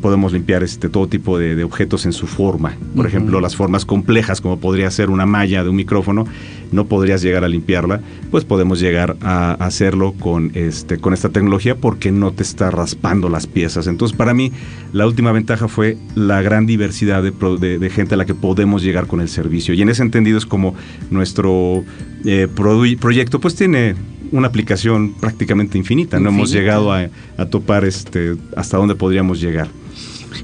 podemos 0.00 0.32
limpiar 0.32 0.62
este, 0.62 0.88
todo 0.88 1.06
tipo 1.06 1.38
de, 1.38 1.62
objetos 1.64 2.06
en 2.06 2.12
su 2.12 2.26
forma. 2.26 2.76
Por 2.94 3.06
ejemplo, 3.06 3.40
las 3.40 3.56
formas 3.56 3.84
complejas, 3.84 4.40
como 4.40 4.58
podría 4.58 4.90
ser 4.90 5.10
una 5.10 5.26
malla 5.26 5.62
de 5.64 5.70
un 5.70 5.76
micrófono, 5.76 6.26
no 6.72 6.86
podrías 6.86 7.22
llegar 7.22 7.44
a 7.44 7.48
limpiarla, 7.48 8.00
pues 8.30 8.44
podemos 8.44 8.80
llegar 8.80 9.16
a 9.20 9.52
hacerlo 9.52 10.14
con, 10.18 10.50
este, 10.54 10.98
con 10.98 11.12
esta 11.12 11.28
tecnología 11.28 11.76
porque 11.76 12.10
no 12.10 12.32
te 12.32 12.42
está 12.42 12.70
raspando 12.70 13.28
las 13.28 13.46
piezas. 13.46 13.86
Entonces, 13.86 14.16
para 14.16 14.34
mí, 14.34 14.52
la 14.92 15.06
última 15.06 15.32
ventaja 15.32 15.68
fue 15.68 15.96
la 16.14 16.42
gran 16.42 16.66
diversidad 16.66 17.22
de, 17.22 17.90
gente 17.90 18.14
a 18.14 18.16
la 18.16 18.24
que 18.24 18.34
podemos 18.34 18.82
llegar 18.82 19.06
con 19.06 19.20
el 19.20 19.28
servicio. 19.28 19.74
Y 19.74 19.82
en 19.82 19.88
ese 19.88 20.02
entendido 20.02 20.38
es 20.38 20.46
como 20.46 20.74
nuestro 21.10 21.84
eh, 22.24 22.48
proyecto 22.54 23.40
pues 23.40 23.54
tiene 23.54 23.94
una 24.32 24.48
aplicación 24.48 25.12
prácticamente 25.12 25.78
infinita. 25.78 26.18
No 26.18 26.30
hemos 26.30 26.50
llegado 26.50 26.92
a, 26.92 27.08
topar 27.50 27.84
este 27.84 28.36
hasta 28.56 28.78
dónde 28.78 28.94
podríamos 28.94 29.40
llegar. 29.40 29.68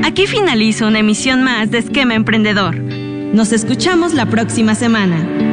Aquí 0.04 0.26
finaliza 0.26 0.88
una 0.88 1.00
emisión 1.00 1.44
más 1.44 1.70
de 1.70 1.80
Esquema 1.80 2.16
Emprendedor. 2.16 2.76
Nos 2.76 3.52
escuchamos 3.52 4.14
la 4.14 4.26
próxima 4.26 4.74
semana. 4.74 5.49